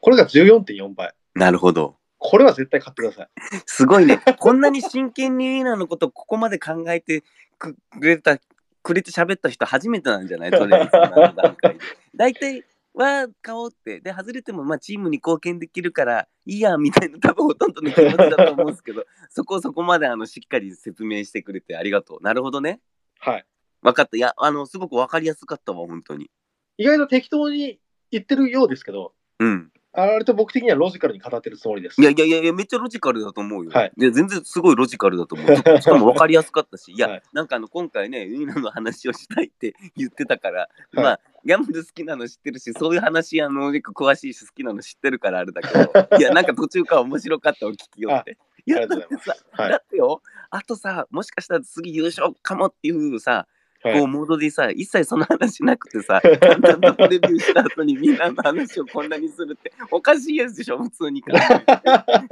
[0.00, 1.12] これが14.4倍。
[1.34, 1.96] なるほど。
[2.18, 3.28] これは絶対買ってください。
[3.66, 4.18] すごいね。
[4.38, 7.22] こんなに真剣にウィーナーのことここまで考えて
[7.58, 8.38] くれた、
[8.84, 10.50] くれて喋った人初めてなんじゃない？
[10.52, 11.80] とりあえず今の段階で。
[12.14, 13.98] 大体は買おうって。
[14.00, 22.22] で、外れてもまあチームに貢献できるからいいやみたいな多分ほとんどの気持ちだと思うんですけど、 そこをそこまであのしっかり説明してくれてありがとう。
[22.22, 22.80] なるほどね。
[23.18, 23.46] はい。
[23.82, 24.16] 分かった。
[24.16, 26.30] いや、あの、すごく分かりやすかったわ、本当に。
[26.78, 27.80] 意外と適当に
[28.10, 29.72] 言ってるようですけど、うん。
[29.96, 32.00] あれと僕的にはロジカルに語ってるつもりです。
[32.00, 33.70] いやいやいやいや、めっちゃロジカルだと思うよ。
[33.70, 35.46] はいで全然すごいロジカルだと思う。
[35.80, 48.36] しかも分かりやすかったし、いや、はいなんかあの今回ね、ウィーナーの話をしたいって言ってたから、いまあ、ギャンブル好きなの知ってるし、そういう話、あの、結構詳しいし、好きなの知ってるからあれだけど、いや、 なんか途中から面白かったを聞きよって。
[48.66, 53.46] いや、だってさ、はいだってよ、あとさ、もしかしたら次優勝かもっていうさ、
[53.84, 61.20] はいこうモードでさ、一切その話なくてさ、淡々とレビューした後にみんなの話をこんなにするって、おかしいやつでしょ、普通に。
[61.20, 61.24] い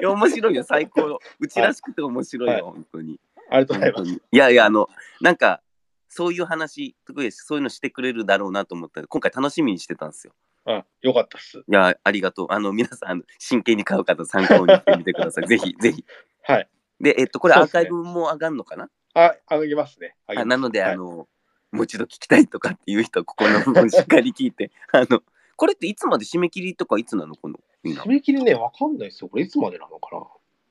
[0.03, 1.21] や、面白いよ、最高。
[1.39, 3.21] うちらしくて面白いよ、はい本当に。
[3.51, 4.23] ありがとうございます。
[4.31, 4.89] いやいや、あの、
[5.21, 5.61] なんか、
[6.09, 10.33] そういう話、特にそういうのしてくれるだろうなと思ったら、今回楽しみにしてたんですよ。
[10.65, 11.59] あ、よかったっす。
[11.59, 12.47] いや、ありがとう。
[12.51, 15.47] あの、皆さん、真剣に買う方、参考にしてみてください。
[15.47, 16.05] ぜひ、ぜひ。
[16.45, 16.69] はい。
[16.99, 20.15] で、えっと、これアーカイブも上がるのかな、あ、あげますね。
[20.31, 21.29] すあなので、はいあの、
[21.73, 25.23] もう一度聞きたいとかっていう人は、ここの部分しっかり聞いて、 あの、
[25.57, 28.09] これっていつまで締め切りとかいつなのこの、みんな締。
[28.11, 29.29] め切りね、わかんないですよ。
[29.29, 30.27] これいつまでなのかな。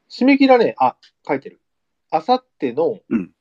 [0.10, 0.96] 締め切りはね、あ、
[1.28, 1.60] 書いてる。
[2.12, 3.32] あさってのうん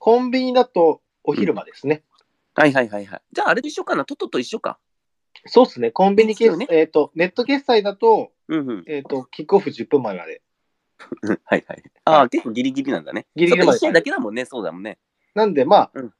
[0.00, 2.04] コンビニだとお昼間ですね。
[2.54, 3.22] はいはいはいはい。
[3.32, 4.78] じゃあ、あれで一緒かなトトと一緒か。
[5.46, 5.90] そうですね。
[5.90, 8.84] コンビニ決ですよねえっ、と、ネット決済だと、うんうん。
[8.86, 10.42] えっ、と、キックオフ10分前まで。
[11.44, 11.82] はいはい。
[12.04, 13.26] ああ、結構ギリギリなんだね。
[13.34, 14.44] ギリギリまでそっか一試合だけだもんね。
[14.44, 14.98] そうだもんね。
[15.34, 16.14] なんで、まあ、うん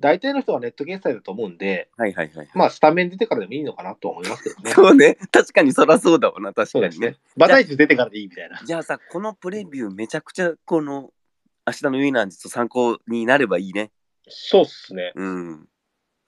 [0.00, 2.48] 大体の人はネット決済だと思うんで、はいはいはい。
[2.54, 4.70] まあ、スタメン出てからでもいいのかなとは思いますけどね。
[4.72, 5.18] そうね。
[5.30, 6.52] 確かにそらそうだわな。
[6.52, 7.16] 確かにね。
[7.36, 8.60] バタイチ出てからでいいみたいな。
[8.64, 11.10] じゃあさ、このプレビューめちゃくちゃこの
[11.66, 13.90] 明日のウィーナーズと参考になればいいね。
[14.28, 15.12] そうっすね。
[15.14, 15.68] うん。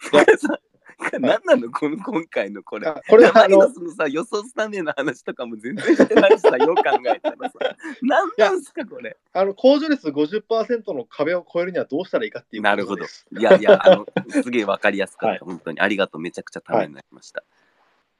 [1.20, 2.88] 何なのこの今回のこれ。
[2.88, 7.58] あこれはあのマリノ、スのさ、予想スタメンの話とかも全然してないしさ、よく考えたらさ。
[8.02, 9.16] 何なんすかこれ。
[9.32, 13.04] あの控除率50%の壁を超えるにはどうしたらいいかっていうなるほど。
[13.04, 14.06] いやいや、あの、
[14.42, 15.80] すげえわかりやすかった、はい本当に。
[15.80, 16.20] ありがとう。
[16.20, 17.42] めちゃくちゃためになりました。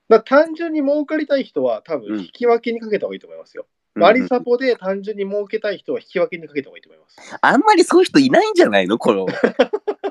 [0.09, 3.65] だから単純に儲かりたい人は多うん分引き分けにかけた方がいいと思いますよ。
[3.65, 7.39] うんマリサポで単純に儲けたい人は引き分けにかけた方がいいと思います。
[7.43, 8.97] あんまりそういう人いないんじゃないの？
[8.97, 9.27] この、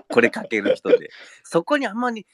[0.07, 1.09] これかける人で。
[1.43, 2.27] そこにあんまり、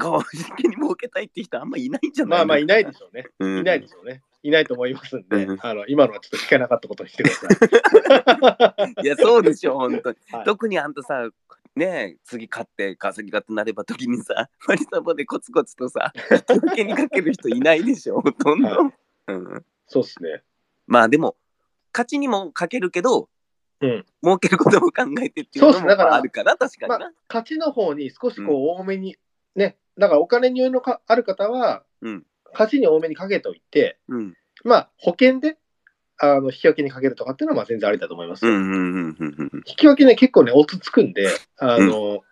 [0.00, 2.40] こう真剣に儲けたいって人あんまりいないんじゃないの？
[2.40, 3.26] まあまあいないでしょうね。
[3.38, 4.22] うんいないでしょうね。
[4.42, 9.02] いないと思いますんで、うんあの今のはちょっと聞けなかったことにしてください。
[9.04, 10.16] いや、そうでしょ、本当に。
[10.32, 11.30] はい特にあんたさ、
[11.76, 16.12] ねえ、次勝って、稼ぎ勝ってなれば時にさ、 マリサボでコツコツとさ、
[16.48, 18.68] 引きにかける人いないでしょ、ほとんど。
[18.68, 18.92] は
[19.26, 20.42] うん、そうですね。
[20.86, 21.36] まあでも、
[21.92, 23.28] 勝ちにもかけるけど、
[23.80, 26.98] うん儲けることも考えてっていうのもあるかな、確かにな。
[26.98, 29.16] ま勝ちの方に少しこう多めに、
[29.56, 32.26] ね、だからお金に余裕のかある方は、うん
[32.56, 34.36] 勝ちに多めにかけておいて、うん。
[34.62, 35.56] まあ、保険で
[36.18, 38.52] あの引き分けにかけるとかっていうのはまあ全然ありだと思いますよ。
[38.52, 39.62] うんうんうんうんうん。
[39.66, 41.28] 引き分けね、結構ね、オツつくんで、
[41.58, 42.22] あの、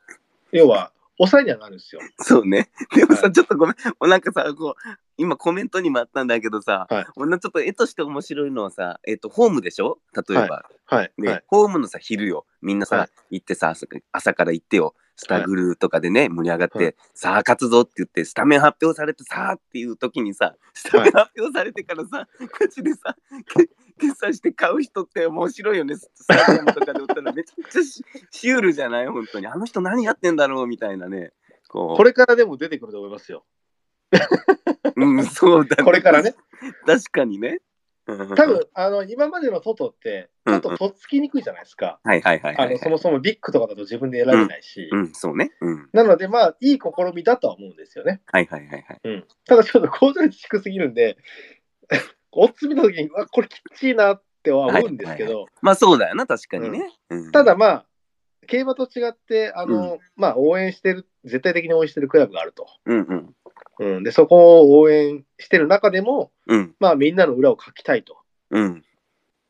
[0.53, 2.01] 要は、抑えにはなるんですよ。
[2.19, 2.71] そうね。
[2.95, 3.75] でもさ、はちょっとごめん。
[3.75, 9.99] もうなんかさ、こう、今コメントにもあったんだけどさ、はい俺のちょっと絵として面白いのはさ、えっ、と、ホームでしょ？
[10.15, 10.65] 例えば。
[10.87, 11.13] はい。
[11.19, 11.45] で、はい。
[11.49, 12.47] ホームのさ、昼よ。
[12.61, 13.09] みんなさ、はい
[13.39, 14.95] 行ってさ朝、朝から行ってよ。
[15.17, 23.17] スタグルとかでね、盛り上がって、はいさあ、勝つぞって言って、スタメン発表されてさあっていう時にさ、スタメン発表されてからさ、こっちでさ、
[23.55, 25.97] け決済して買う人って面白いよね。
[25.97, 29.07] スタジアムとかで売ったらめちゃくちゃシシュールじゃない？
[29.07, 29.47] 本当に。
[29.47, 31.33] あの人何やってんだろうみたいなね。
[31.69, 33.45] こうこれからでも出てくると思いますよ。
[34.97, 35.85] うん、そうだね。
[35.85, 36.35] これからね。
[36.87, 37.61] 確かにね。
[38.07, 42.01] 多多分、あの、今までの外って、ちょっととっつきにくいじゃないですか。
[42.03, 44.89] はいはいはいはい、あの、そもそもビッグとかだと自分で選べないし。
[44.91, 45.53] うん、そうね。
[45.61, 45.89] うん。
[45.93, 48.21] なので、まあ、いい試みだとは思うんですよね。
[48.27, 49.01] はいはいはいはい。
[49.05, 49.25] うん。
[49.47, 51.17] ただ、ちょっと向上率低すぎるんで、
[52.33, 56.91] オッズ見たときに、うわ、これきっちいなっては思うんですけど、まあそうだよな、確かにね。
[57.11, 57.87] うんただ、まあ、
[58.47, 62.67] 競馬と違って、あの、まあ、応援してる、絶対的に応援してるクラブがあると。
[62.87, 63.35] うんうん。
[63.83, 64.03] うん。
[64.03, 68.19] で、そこを応援してる中でも、うんまあ、みんなの裏をかきたいと
[68.51, 68.85] うん。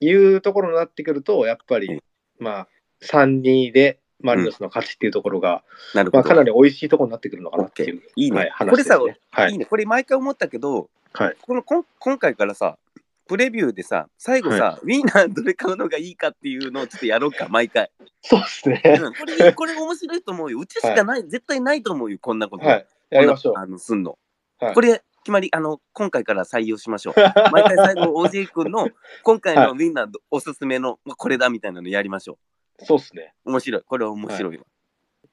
[0.01, 2.03] いうところになってくると、やっぱり、うん
[2.39, 2.69] まあ、
[3.03, 5.63] 3-2でマリノスの勝ちっていうところが、
[5.95, 6.19] なるほど。
[6.19, 8.39] まあ、かなり美味しいところになってくるのかなっていう、いいね。
[8.39, 8.99] はい、話これさ。
[9.31, 9.55] はいい。
[9.55, 9.67] いね。
[9.67, 12.79] これ毎回思ったけど、はいこのこん今回からさ、
[13.27, 17.91] プレビューでさ、最後さ、ウィーナーどれ買うのがいいかっていうのをちょっとやろうか、毎回。
[18.23, 18.83] そうですね。
[18.85, 20.59] うん、これいい、これ面白いと思うよ。
[20.59, 22.67] うちしかない、絶対ないと思うよ、こんなこと。
[22.67, 22.87] はい。
[23.11, 24.19] やりましょうあの、すんの。
[24.63, 27.15] はいこれ、決まり、あの、今回から採用しましょう。
[27.51, 28.89] 毎回最後、OJ 君の
[29.25, 32.39] 今回のウィンナーおすすめの、まあこれだみたいなのやりましょ
[32.79, 33.35] そうですね。
[33.45, 33.51] う。
[33.51, 33.83] 面白い。
[33.83, 34.67] これは面白いよ。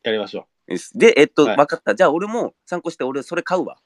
[0.04, 0.72] やりましょう。
[0.72, 1.94] ですで、えっと、はい分かった。
[1.94, 3.78] じゃあ、俺も参考して、俺、それ買うわ。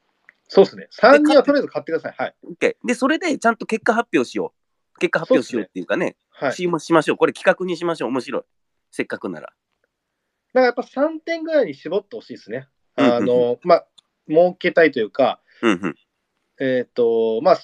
[0.48, 0.88] そうですね。
[0.92, 2.16] 3人はとりあえず買ってください。
[2.18, 2.36] はい。
[2.46, 2.78] OK。
[2.86, 4.54] で、それで、ちゃんと結果発表しよ
[4.96, 5.00] う。
[5.00, 6.54] 結果発表しようっていうかね、はい。
[6.54, 7.18] しましましょう。
[7.18, 8.10] これ企画にしましょう。
[8.10, 8.44] 面白い。
[8.92, 9.48] せっかくなら。
[9.48, 9.58] だか
[10.54, 12.68] らやっぱ3点ぐらいに絞ってほしいですね。
[12.98, 13.88] うんうんうんあの、まあ、
[14.28, 15.96] 儲けたいというか、うんうん。
[16.60, 17.58] えっ、と、まあ、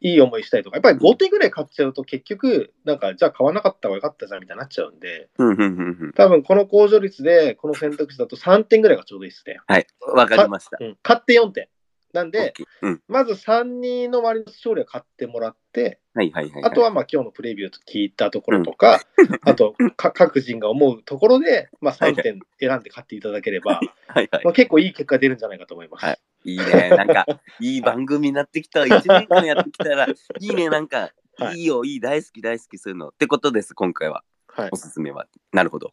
[0.00, 6.12] いい思いしたいとか、やっぱり5点ぐらい買っちゃうと結局、なんか、じゃあ買わなかった方がよかったじゃんみたいになっちゃうんで、うんうんうんうん。
[6.14, 9.58] 多分この控除率で、この選択肢だと3点ぐらいがちょうどいいですね。
[9.66, 9.86] はい。
[10.14, 10.76] わかりました。
[10.80, 10.98] うん。
[11.02, 11.68] 買って4点。
[12.16, 13.02] なんで、うん。
[13.08, 16.64] まず3人の割の勝利を買ってもらって、はいはいはい。
[16.64, 19.02] あとはまあ今日のプレビューと聞いたところとか、
[19.42, 24.50] あとか各人が思うところで、まあ、3点選んで買っていただければ、 はいはいま。
[24.50, 26.06] あ、結構いい結果出るんじゃないかと思います。
[26.06, 26.90] はいいいね。
[26.90, 27.26] なんか、
[27.58, 28.80] いい番組になってきた。
[28.82, 30.06] 1年間やってきたら、
[30.40, 30.70] いいね。
[30.70, 33.08] なんか、はいいいよ、いい、大好き、大好きするの。
[33.08, 34.22] ってことです、今回は。
[34.46, 35.26] はいおすすめは。
[35.52, 35.92] なるほど。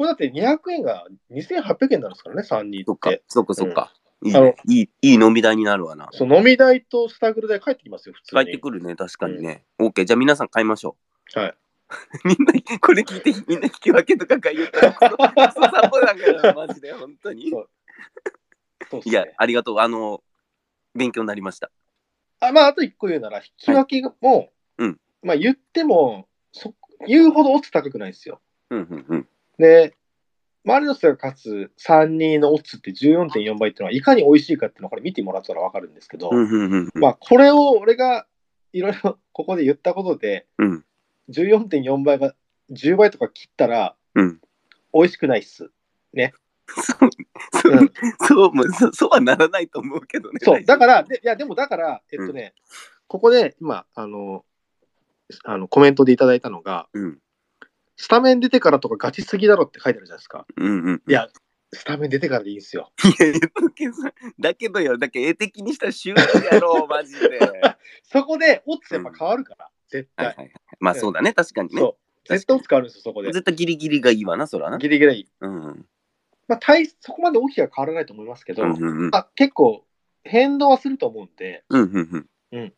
[0.00, 3.92] これだって200円が2800円なんですからね、3人そっかって。、そっか、そっか。
[4.22, 6.08] いいあのね、いい、いい飲み代になるわな。
[6.12, 8.50] そう飲み代とスタグル代返ってきますよ、普通帰に。
[8.50, 9.64] ってくるね、確かにね。
[9.78, 10.96] OK、じゃあ皆さん買いましょ
[11.36, 11.38] う。
[11.38, 11.54] はい。
[12.24, 17.50] みんな、これ聞いて、みんな引き分けとかが言ったら、クソクソサボだから、マジで、本当に。
[17.50, 17.68] そう
[18.90, 19.34] そうっすいやね、。
[19.36, 19.78] ありがとう。
[19.78, 20.22] あの、
[20.94, 21.70] 勉強になりました。
[22.40, 26.74] あまあ、あと1個言うなら、引き分けも、うんまあ言ってもそ、
[27.06, 28.40] 言うほどオッズ高くないんですよ。
[28.70, 29.28] うんうんうん。
[29.58, 29.94] で、
[30.64, 36.90] マリノスが勝つ3-2のオッズって14.4倍っていうのは、いかに美味しいかっていうのは、これ見てもらったら分かるんですけど、うんうんうんうん。
[36.94, 38.26] まあ、これを俺が
[38.72, 40.84] いろいろここで言ったことで、うん
[41.30, 42.34] 14.4倍が
[42.72, 44.40] 10倍とか切ったら、うん。
[44.92, 45.70] 美味しくないっす。
[46.66, 47.10] そう、
[48.26, 50.38] そううん、そう、そそうはならないと思うけどね。
[50.42, 52.54] そう、だから、でいや、でもだから、えっとね、
[53.06, 54.44] ここで今、あの、
[55.44, 57.18] あのコメントでいただいたのが、うん。
[58.00, 60.46] スタメン出てからとかガチすぎだろって書いてあるじゃないですか。
[60.56, 61.02] うんうん。
[61.06, 61.28] いや、
[61.70, 62.90] スタメン出てからでいいんですよ。
[63.04, 63.40] いや。
[64.38, 67.38] だけどよ、だけ絵的にしたら終了やろう、 マジで。
[67.38, 70.24] はそこで、オッズやっぱ変わるから、絶対。
[70.24, 70.52] いはいはい。
[70.80, 71.78] まあそうだね、確かにね。
[71.78, 72.28] そう。
[72.28, 73.32] 絶対オッズ変わるんですよ、そこで。
[73.32, 74.78] 絶対ギリギリがいいわな、そらな。
[74.78, 75.28] ギリギリいい。
[75.42, 75.64] うん。
[75.66, 75.86] うん
[76.48, 79.10] まあ、大そこまで大きくは変わらないと思いますけど、うんうん。
[79.12, 79.84] あ結構
[80.24, 82.74] 変動はすると思うんで、うんうんうん。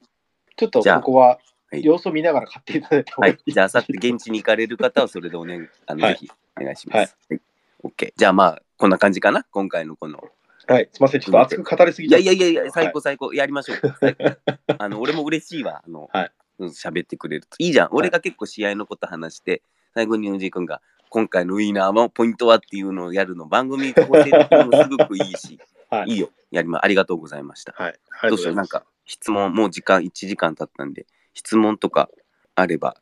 [0.57, 1.39] ちょっとここは
[1.73, 3.43] はい様子を見ながら買っていただいた方はいがい。
[3.47, 3.53] い。
[3.53, 7.17] じゃあ、あさって現地に行かれる方はそれでおね、 あの、はいぜひお願いします。
[7.31, 7.41] はい。
[7.83, 8.13] OK。
[8.15, 10.23] じゃあまあ、こんな感じかな、今回のこの。
[10.69, 13.95] はい、すみません、ちょっと熱く語りすぎいちゃやいやいやいや、最高最高、やりましょう。
[13.99, 14.37] 最 高
[14.79, 15.83] あの、俺も嬉しいわ。
[15.85, 17.57] あの、はいうん喋ってくれると。
[17.59, 17.89] いいじゃん。
[17.93, 19.63] 俺が結構試合のこと話して、
[19.95, 25.59] 最後におじい君が、今回のウィーナーのポイントはっていうのをやるの、番組構成的にもすごくいいし、
[25.91, 26.31] はいいいよ。
[26.51, 27.73] やりま、ありがとうございました。
[27.73, 28.29] はい、ありがとうございます。
[28.31, 32.11] どうしよう、なんか、質問、もう時間、1時間経ったんで、質問とか
[32.55, 32.97] あれば、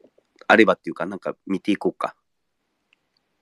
[0.47, 2.15] あればっていうか、なんか見ていこうか。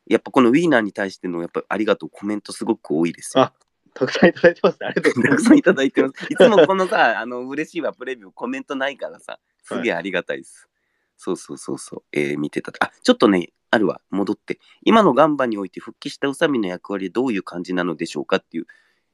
[0.06, 3.44] やっぱこのウィーナーに対しての、やっぱありがとうコメントすごく多いですよ。
[3.44, 3.52] あ
[3.94, 4.86] たくさんいただいてますね。
[4.86, 5.44] ありがとうございます。
[5.44, 6.24] たくさんいただいてます。
[6.32, 10.68] いつもこのさ、 あの、嬉しいわ、プレビューコメントないからさ、すげえありがたいです。
[11.16, 12.72] そうそうそうそう、えー見てた。
[12.80, 14.60] あ、ちょっとね、あるわ、戻って。
[14.82, 18.66] 今のガンバにおいて復帰した宇佐美の役割はどういう感じなのでしょうかっていう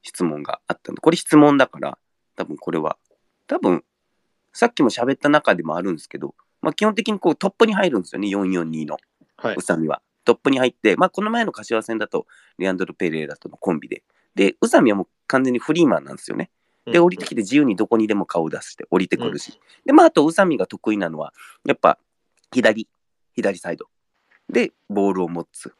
[0.02, 0.98] 質問があったの。
[0.98, 1.98] これ質問だから、
[2.36, 2.98] 多分これは、
[3.46, 3.84] 多分、
[4.54, 8.96] さっきも喋った中でもあるんですけど、まあ基本的にこうトップに入るんですよね、442の。
[9.36, 9.62] はい宇。
[9.62, 10.00] 佐美は。
[10.24, 12.26] トップに入って、まあ、この前の柏戦だと、
[12.58, 14.02] レアンドロ・ペレイラとのコンビで。
[14.34, 16.50] で、宇佐美はもう完全にフリーマンなんですよね。
[16.86, 19.60] で、降りてきて自由にどこにでも顔を出して降りてくるし。
[19.84, 21.32] で、まあ、あと宇佐美が得意なのは、
[21.66, 21.98] やっぱ、
[22.52, 22.88] 左、
[23.34, 23.86] 左サイド。
[24.48, 25.72] で、ボールを持つ。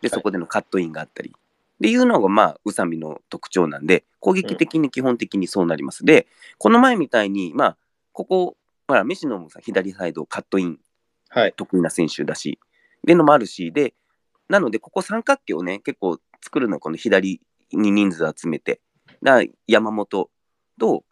[0.00, 1.30] で、そこでのカットインがあったり。
[1.30, 1.32] っ
[1.80, 6.04] ていうのが、まあ、宇佐美の特徴なんで、攻撃的に基本的にそうなります。
[6.04, 6.26] で、
[6.58, 7.76] この前みたいに、まあ、
[8.12, 8.56] ここ、
[8.88, 10.78] ほら、飯野もさ、左サイドカットイン。
[11.28, 11.54] はい。
[11.56, 12.58] 得意な選手だし、
[13.04, 13.94] でのもあるし、で、
[14.48, 17.40] なので、ここ三角形をね、結構作るのはこの左
[17.72, 18.80] に人数集めて、
[19.22, 20.30] だ山本
[20.78, 21.04] と、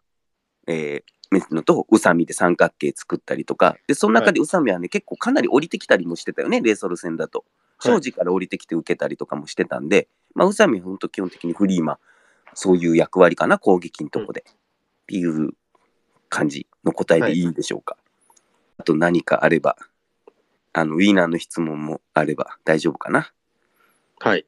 [0.67, 7.45] えー、メスノと宇佐美で三角形作ったりとか、で、その中で宇佐美はね、結構かなり降りてきたりもしてたよね、レーソル戦だと。
[7.79, 7.93] はい。
[7.93, 11.97] 庄司から降りてきて受けたりとかもしてたんで、まあ、宇佐美は本当基本的にフリーマン、
[12.53, 14.45] そういう役割かな、攻撃のとこで。
[14.47, 14.55] っ
[15.07, 15.51] ていう
[16.31, 17.97] 感じの答えでいいんでしょうか？
[18.79, 19.77] あと何かあれば、
[20.73, 23.31] あの、ウィーナーの質問もあれば大丈夫かな？
[24.19, 24.45] はい。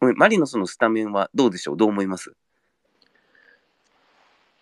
[0.00, 1.76] ごめんマリノスのスタメンはどうでしょう？
[1.76, 2.32] どう思います？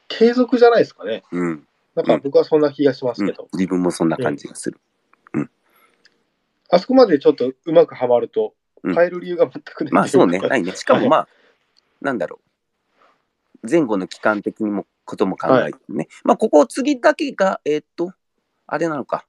[0.08, 1.24] 継続じゃないですかね。
[1.30, 1.66] うん。
[1.94, 3.46] なんか僕はそんな気がしますうんけど。
[3.52, 4.80] 自分もそんな感じがする。
[6.70, 9.92] あそこまでちょっとうまくはまるとうん、変える理由が全くない。
[9.92, 10.74] まあそうね、はないね。
[10.74, 11.28] しかもまあ、
[12.00, 12.45] なんだろう。
[13.68, 16.08] 前後の期間的にもことも考えてね。
[16.24, 18.12] まあここ次だけが、えーっと、
[18.66, 19.26] あれなのか。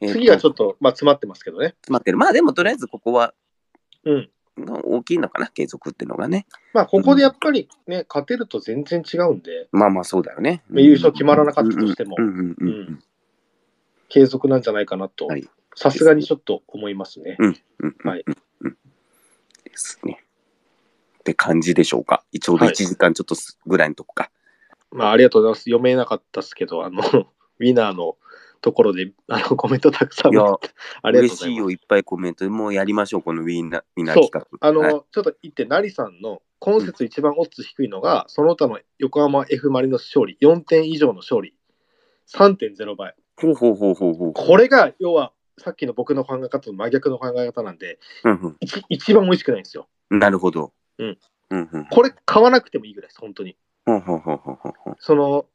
[0.00, 1.74] えー次がちょっと、まあ、詰まってますけどね。
[1.82, 2.16] 詰まってる。
[2.16, 3.34] まあでもとりあえずここは
[4.04, 4.30] うん。
[4.56, 6.46] 大きいのかな、継続っていうのがね。
[6.74, 10.62] まあ、ここでやっぱりね、勝てると全然違うんで、まあまあそうだよね。
[10.68, 13.04] まあ優勝決まらなかったとしてもうんうんうんうんうん
[14.08, 17.36] 継続なんじゃないかなとはい、さすがにちょっと思いますね。
[17.38, 18.76] うんうんうんはいうんうん
[19.64, 20.24] ですね。
[21.20, 22.24] って感じでしょうか？
[22.40, 24.30] ちょうど1はい時間ちょっとすぐらいのとこか。
[24.92, 25.60] まあ、ありがとうございます。
[25.62, 27.02] 読めなかったですけど、あの、
[27.60, 28.16] ウィナーの
[28.60, 30.72] ところで、あの、コメントたくさん ありがとうござい
[31.12, 31.18] ます。
[31.18, 32.48] 嬉しいよ、いっぱいコメント。
[32.50, 34.46] もうやりましょう、このウィーナーウィーナー企画。
[34.60, 41.54] あの、はいちょっと言って、成さんの今節一番オッズ低いのが、その他の横浜 F・ マリノス勝利、4点以上の勝利、
[42.28, 43.14] 3.0倍。
[43.36, 44.32] ほうほうほうほうほう。
[44.34, 49.88] これが、要は、さっきの僕の考え方と真逆の考え方なんで、うん一一番美味しくないんですよ。
[50.10, 50.72] うん、なるほど。
[51.00, 51.86] うん。
[51.90, 53.56] これ買わなくてもいいぐらいです、本当に。
[54.98, 55.46] その、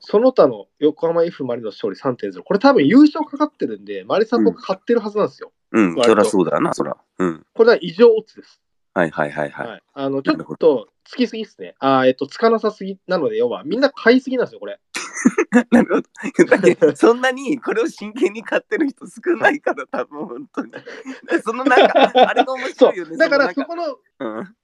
[0.00, 5.52] その他の横浜 F・ マリノス勝利3.0、これ多分優勝かかってるんで、マリさん僕買ってるはずなんですよ。
[5.72, 6.96] うん、そりゃそうだよな、そら。
[7.18, 7.46] うん。
[7.54, 8.60] これは異常オッズです。
[8.94, 9.66] はいはいはいはい。
[9.68, 9.82] はい。
[9.94, 11.74] あの、ちょっと、つきすぎですね。
[11.78, 14.80] あーえっと、つかなさすぎなので、要は、みんな買いすぎなんですよ、これ。
[15.70, 16.02] なる
[16.36, 16.56] ほど。
[16.56, 20.72] だって、そんなにこれを真剣に買ってる人少ないから、多分本当に。
[21.44, 23.14] そのなんか、あれが面そ白いよね。
[23.14, 23.16] う。
[23.16, 24.56] だから、そこの、うん。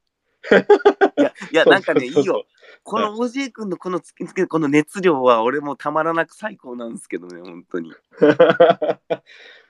[1.18, 2.46] いや、いや、なんかね、いいよ。
[2.84, 7.92] この OJ 君のこの突きつけこの熱量は俺もたまらなく最高なんですけどね、本当に。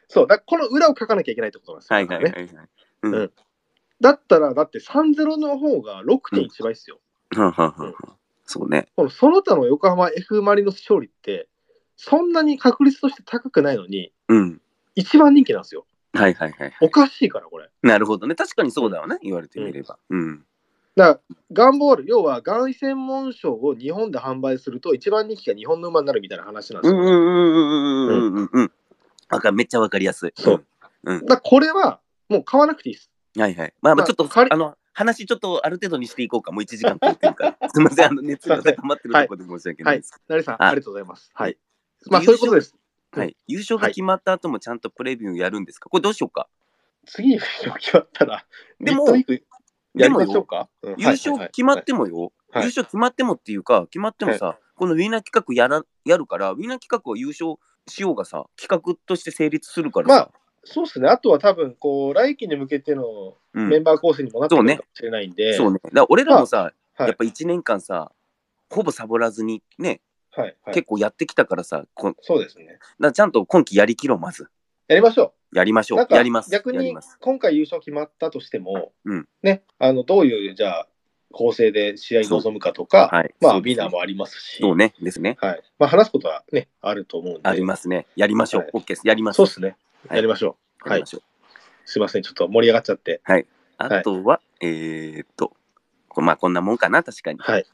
[0.08, 1.96] そう、だこの裏を書かなきゃいけないってことなんですよ。
[1.96, 2.68] はいはいはいはい。
[3.02, 3.14] うん。
[3.14, 3.32] うん
[4.00, 7.00] だったら、だって3-0の方が6.1倍ですよ。
[7.34, 8.15] はんはんはんはん
[8.46, 8.88] そうね。
[8.96, 11.48] このその他の横浜 F・ マリノス勝利って、
[11.96, 14.60] そんなに確率として高くないのに、うん。
[14.94, 15.86] 一番人気なんですよ。
[16.12, 16.72] はいはいはいはい。
[16.80, 17.68] おかしいから、これ。
[17.82, 18.34] なるほどね。
[18.34, 19.18] 確かにそうだよね。
[19.22, 19.98] 言われてみれば。
[20.08, 20.44] うん。
[20.94, 26.98] だから、ガンボール、要は、ガン専門賞を日本で販売すると、一番人気が日本の馬になるみたいな話なんですよ。
[26.98, 28.70] うんうんうんうんうんうん
[29.42, 29.56] うん。
[29.56, 30.32] めっちゃわかりやすい。
[30.36, 30.66] そう。
[31.04, 33.10] だからこれは、もう買わなくていいです。
[33.34, 33.42] うん。
[33.42, 33.74] はいはい。
[33.82, 36.52] まあままああちょっと、仮あの、話ちょっとある程度にしていこうか。
[36.52, 37.68] もう1時間超えてるから。
[37.68, 38.06] すみません。
[38.06, 40.20] あの、熱が高まってるところで申し訳ないです。
[40.26, 41.30] 成さん、あありがとうございます。
[41.34, 41.58] はい。
[42.06, 42.74] まあ、そういうことです。
[43.12, 43.36] はい。
[43.46, 45.88] 優勝が決まった後もちゃんとプレビューやるんですか？
[45.90, 46.48] これどうしようか？
[47.06, 48.46] 次、優勝決まったら、
[48.80, 49.44] でもやり
[49.94, 50.68] でもよましょうか？
[50.82, 60.30] うん優勝決まってもよ、はい優勝決まってもっていうか、決まってもさ、このウィーナー企画やらやるから、ウィーナー企画は優勝しようがさ、企画として成立するからさ、
[60.66, 61.08] そうですね。
[61.08, 65.78] あとは多分、こう、来季に向けてのうんメンバー構成にもなってるかもしれないんで、そうね。
[65.84, 68.10] だから俺らもさ、はいやっぱ1年間さ、
[68.70, 70.00] ほぼサボらずにね、
[70.30, 70.74] はい、はい。
[70.74, 72.78] 結構やってきたからさ、こそうですね。
[72.98, 74.48] らちゃんと今季やりきろう、まず。
[74.88, 75.56] やりましょう。
[75.56, 76.06] やりましょう。
[76.10, 76.50] やります。
[76.50, 76.96] 逆に。
[77.20, 80.88] 今回優勝決まったとしても、うんね、あのどういうじゃあ
[81.32, 85.36] 構成で試合に臨むかとか、はいまあ、ウィナーもありますし、そうね、ですね。
[85.40, 85.62] はい。
[85.78, 87.40] まあ、話すことはね、あると思うんで。
[87.42, 88.06] ありますね。
[88.16, 88.70] やりましょうはい。
[88.72, 89.02] OK です。
[89.04, 89.46] やりましょう。
[89.46, 89.76] そうですね。
[90.08, 90.88] はいやりましょう。
[90.88, 91.04] はい。
[91.06, 92.22] すいません。
[92.22, 93.20] ちょっと盛り上がっちゃって。
[93.78, 95.52] あとは、えーっと、
[96.08, 97.38] こまあこんなもんかな、確かに。
[97.38, 97.66] はい。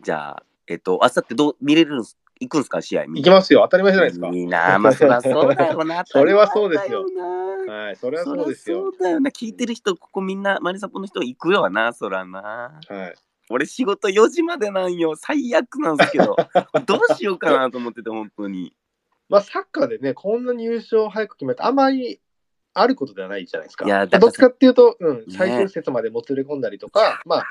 [0.00, 3.62] じゃあ、えっと、あさってどう見れるんす行くんすか、試合見いきますよ。
[3.62, 4.28] 当たり前じゃないですか。
[4.28, 6.04] いいなあまあそりゃそうだよな。
[6.06, 7.04] それはそうですよ
[7.66, 7.96] はい。
[7.96, 8.92] それはそうですよ。
[8.92, 9.30] そうだよな。
[9.30, 12.80] 聞いてる人、ここみんな、マリサポの人行くよな、そらな。
[12.88, 13.14] はい。
[13.50, 15.16] 俺仕事4時までなんよ。
[15.16, 16.36] 最悪なんですけど。
[16.86, 18.72] どうしようかなと思ってて、本当に。
[19.28, 22.20] まあ、サッカーでね、こんなに優勝を早く決めて、あんまり
[22.74, 23.84] あることではないじゃないですか。
[23.84, 27.44] いやだからどっちかっていうと、うん、ね最終節までもつれ込んだりとか、まあ、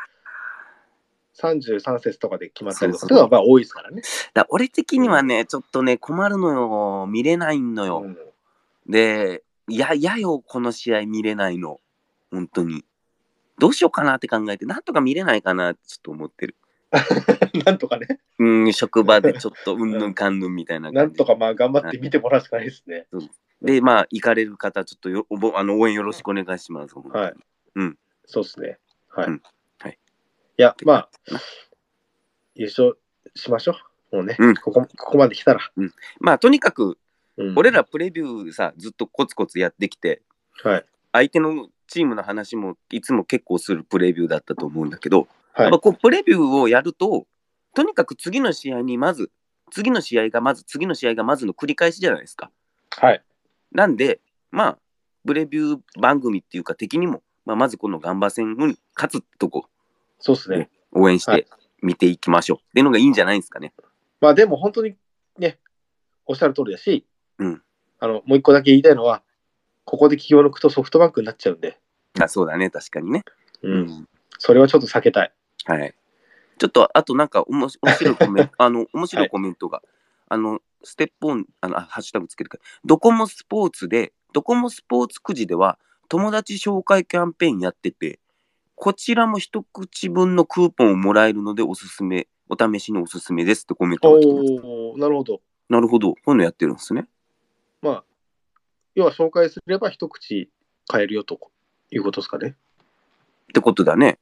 [1.40, 4.02] 33節とかで決まったりとかそうそうっていうのはまあ多いですからね。
[4.34, 7.08] だ俺的にはね、ちょっとね、困るのよ。
[7.08, 8.02] 見れないのよ。
[8.06, 8.18] うん
[8.90, 11.80] で、いや、嫌よ、この試合見れないの。
[12.32, 12.86] 本当に。
[13.60, 16.56] どうしようかなって考えて、なんとか見れないかなってちょっと思ってる。
[17.66, 18.08] なんとかね、
[18.40, 23.08] うん、職場でちょっとうんぬんかんぬんみたいな なんとかまあ頑張って見てもらうしかないですね。
[23.62, 26.96] で、まあ、行かれる方、ちょっとよおぼあの応援よろしくお願いします。
[26.96, 27.34] はい。
[28.28, 28.78] そうですね。
[29.10, 29.28] はい。
[29.28, 29.42] うん
[29.80, 29.98] はい
[30.60, 31.10] いや、まあ、
[32.56, 32.98] 優勝
[33.36, 33.76] しましょ
[34.12, 34.18] う。
[34.18, 35.60] もうね、うんここここまで来たら。
[36.20, 36.98] まあ、とにかく、
[37.38, 40.24] うん俺らプレビューさ、ずっとコツコツやってきて、
[40.64, 40.86] はい。
[41.12, 45.28] 相手のチームの話もいつも結構するプレビューだったと思うんだけど、
[45.64, 47.26] はいこうプレビューをやると、
[47.74, 49.32] とにかく次の試合にまず、
[49.72, 52.52] 次の試合がまず、次の試合がまずの繰り返しじゃないですか。
[52.92, 53.24] はい。
[53.72, 54.78] なんで、まあ、
[55.26, 59.68] プレビュー番組っていうか的にも、まあ、まずこのガンバ戦に勝つとこ
[60.20, 60.70] そうですね。
[60.92, 61.50] 応援しはいて
[61.82, 63.74] 見ていきましょうっていうのがいいんじゃないですかね。
[64.22, 64.96] まあでも本当に
[65.38, 65.60] ね、
[66.26, 67.06] おっしゃる通りだし、
[67.40, 67.62] うん
[68.00, 69.22] あのもう一個だけ言いたいのは、
[69.86, 71.80] ここで気を抜くとソフトバンクになっちゃうんで、
[72.20, 73.24] あそうだね、確かにね。
[73.62, 74.08] うん
[74.40, 75.34] それはちょっと避けたい。
[75.68, 75.94] はい。
[76.58, 79.84] ちょっと、あとなんかおもし面白いコメント、あの、面白いコメントが、
[80.30, 85.78] あの、ステップオン、あの、あハッシュタグつけるから、ドコモスポーツで、ドコモスポーツくじでは、
[86.10, 88.20] 友達紹介キャンペーンやってて、
[88.76, 94.52] こちらも一口分のクーポンをもらえるので、おすすめ、お試しにおすすめですってコメントが来てます。
[94.64, 95.42] おおなるほど。
[95.68, 97.08] なるほど、こういうのやってるんですね。
[97.82, 98.04] まあ、
[98.96, 100.50] 要は紹介すれば一口
[100.88, 101.40] 買えるよと
[101.92, 102.50] いうことですかね。
[102.50, 104.20] ってことだね。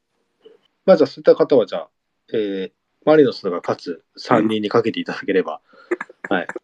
[0.86, 1.90] まあじゃあそういった方はじゃあ、
[2.34, 2.74] えー
[3.06, 5.62] マリノスが勝つ3人にかけていただければ、
[6.28, 6.48] はい。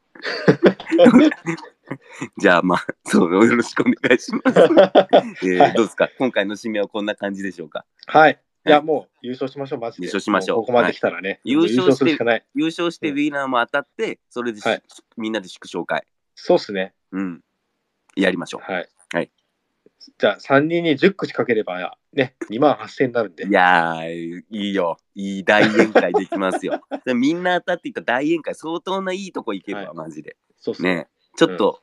[2.38, 4.58] じゃあ、まあ、そう、よろしくお願いします。
[5.46, 6.10] えーはいどうですか？
[6.18, 7.86] 今回の締めはこんな感じでしょうか？
[8.08, 8.42] はい。
[8.66, 10.06] いや、もう優勝しましょう、マジで。
[10.06, 11.30] 優勝しましょうもここまで来たらね。
[11.30, 12.46] はい優勝しかない。
[12.56, 14.84] 優勝してウィーナーも当たって、それでし、はい
[15.18, 16.06] みんなで祝勝会。
[16.36, 16.94] そうっすね。
[17.12, 17.44] うん。
[18.16, 18.90] やりましょはい。
[19.14, 19.30] はい。
[20.18, 23.48] じゃあ、3人に10口かければ、ね、2万8000になるんでう。
[23.48, 23.52] い。
[23.52, 24.98] やー、いいよ。
[25.16, 26.82] いい大宴会できますよ。
[27.06, 30.36] でみんな当たっていった大宴会、相当ないいとこ行けるわ、はいマジで。
[30.58, 30.96] そうっすね。
[30.96, 31.08] ね
[31.38, 31.82] ちょっと、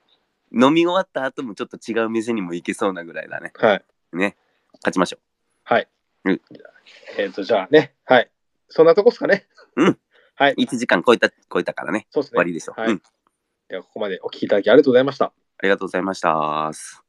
[0.52, 3.52] 飲み終わった後もちょっと違う店にも行けそうなぐらいだね。
[3.56, 3.84] はい。
[4.12, 4.36] ね。
[4.74, 5.18] 勝ちましょ
[5.64, 5.88] はい。
[6.24, 6.40] うん
[7.18, 8.30] えっ、と、じゃあね、はい。
[8.68, 9.46] そんなとこっすかね。
[9.76, 9.98] うん。
[10.34, 10.52] はい。
[10.52, 10.54] う。
[10.56, 12.06] 1時間超えた、超えたからね。
[12.10, 12.36] そうですね。
[12.36, 12.74] 終わりでしょ。
[12.76, 13.02] はいうん。
[13.68, 15.26] では、ここまでお聞きいただきありがとうございました。
[15.26, 17.07] ありがとうございました。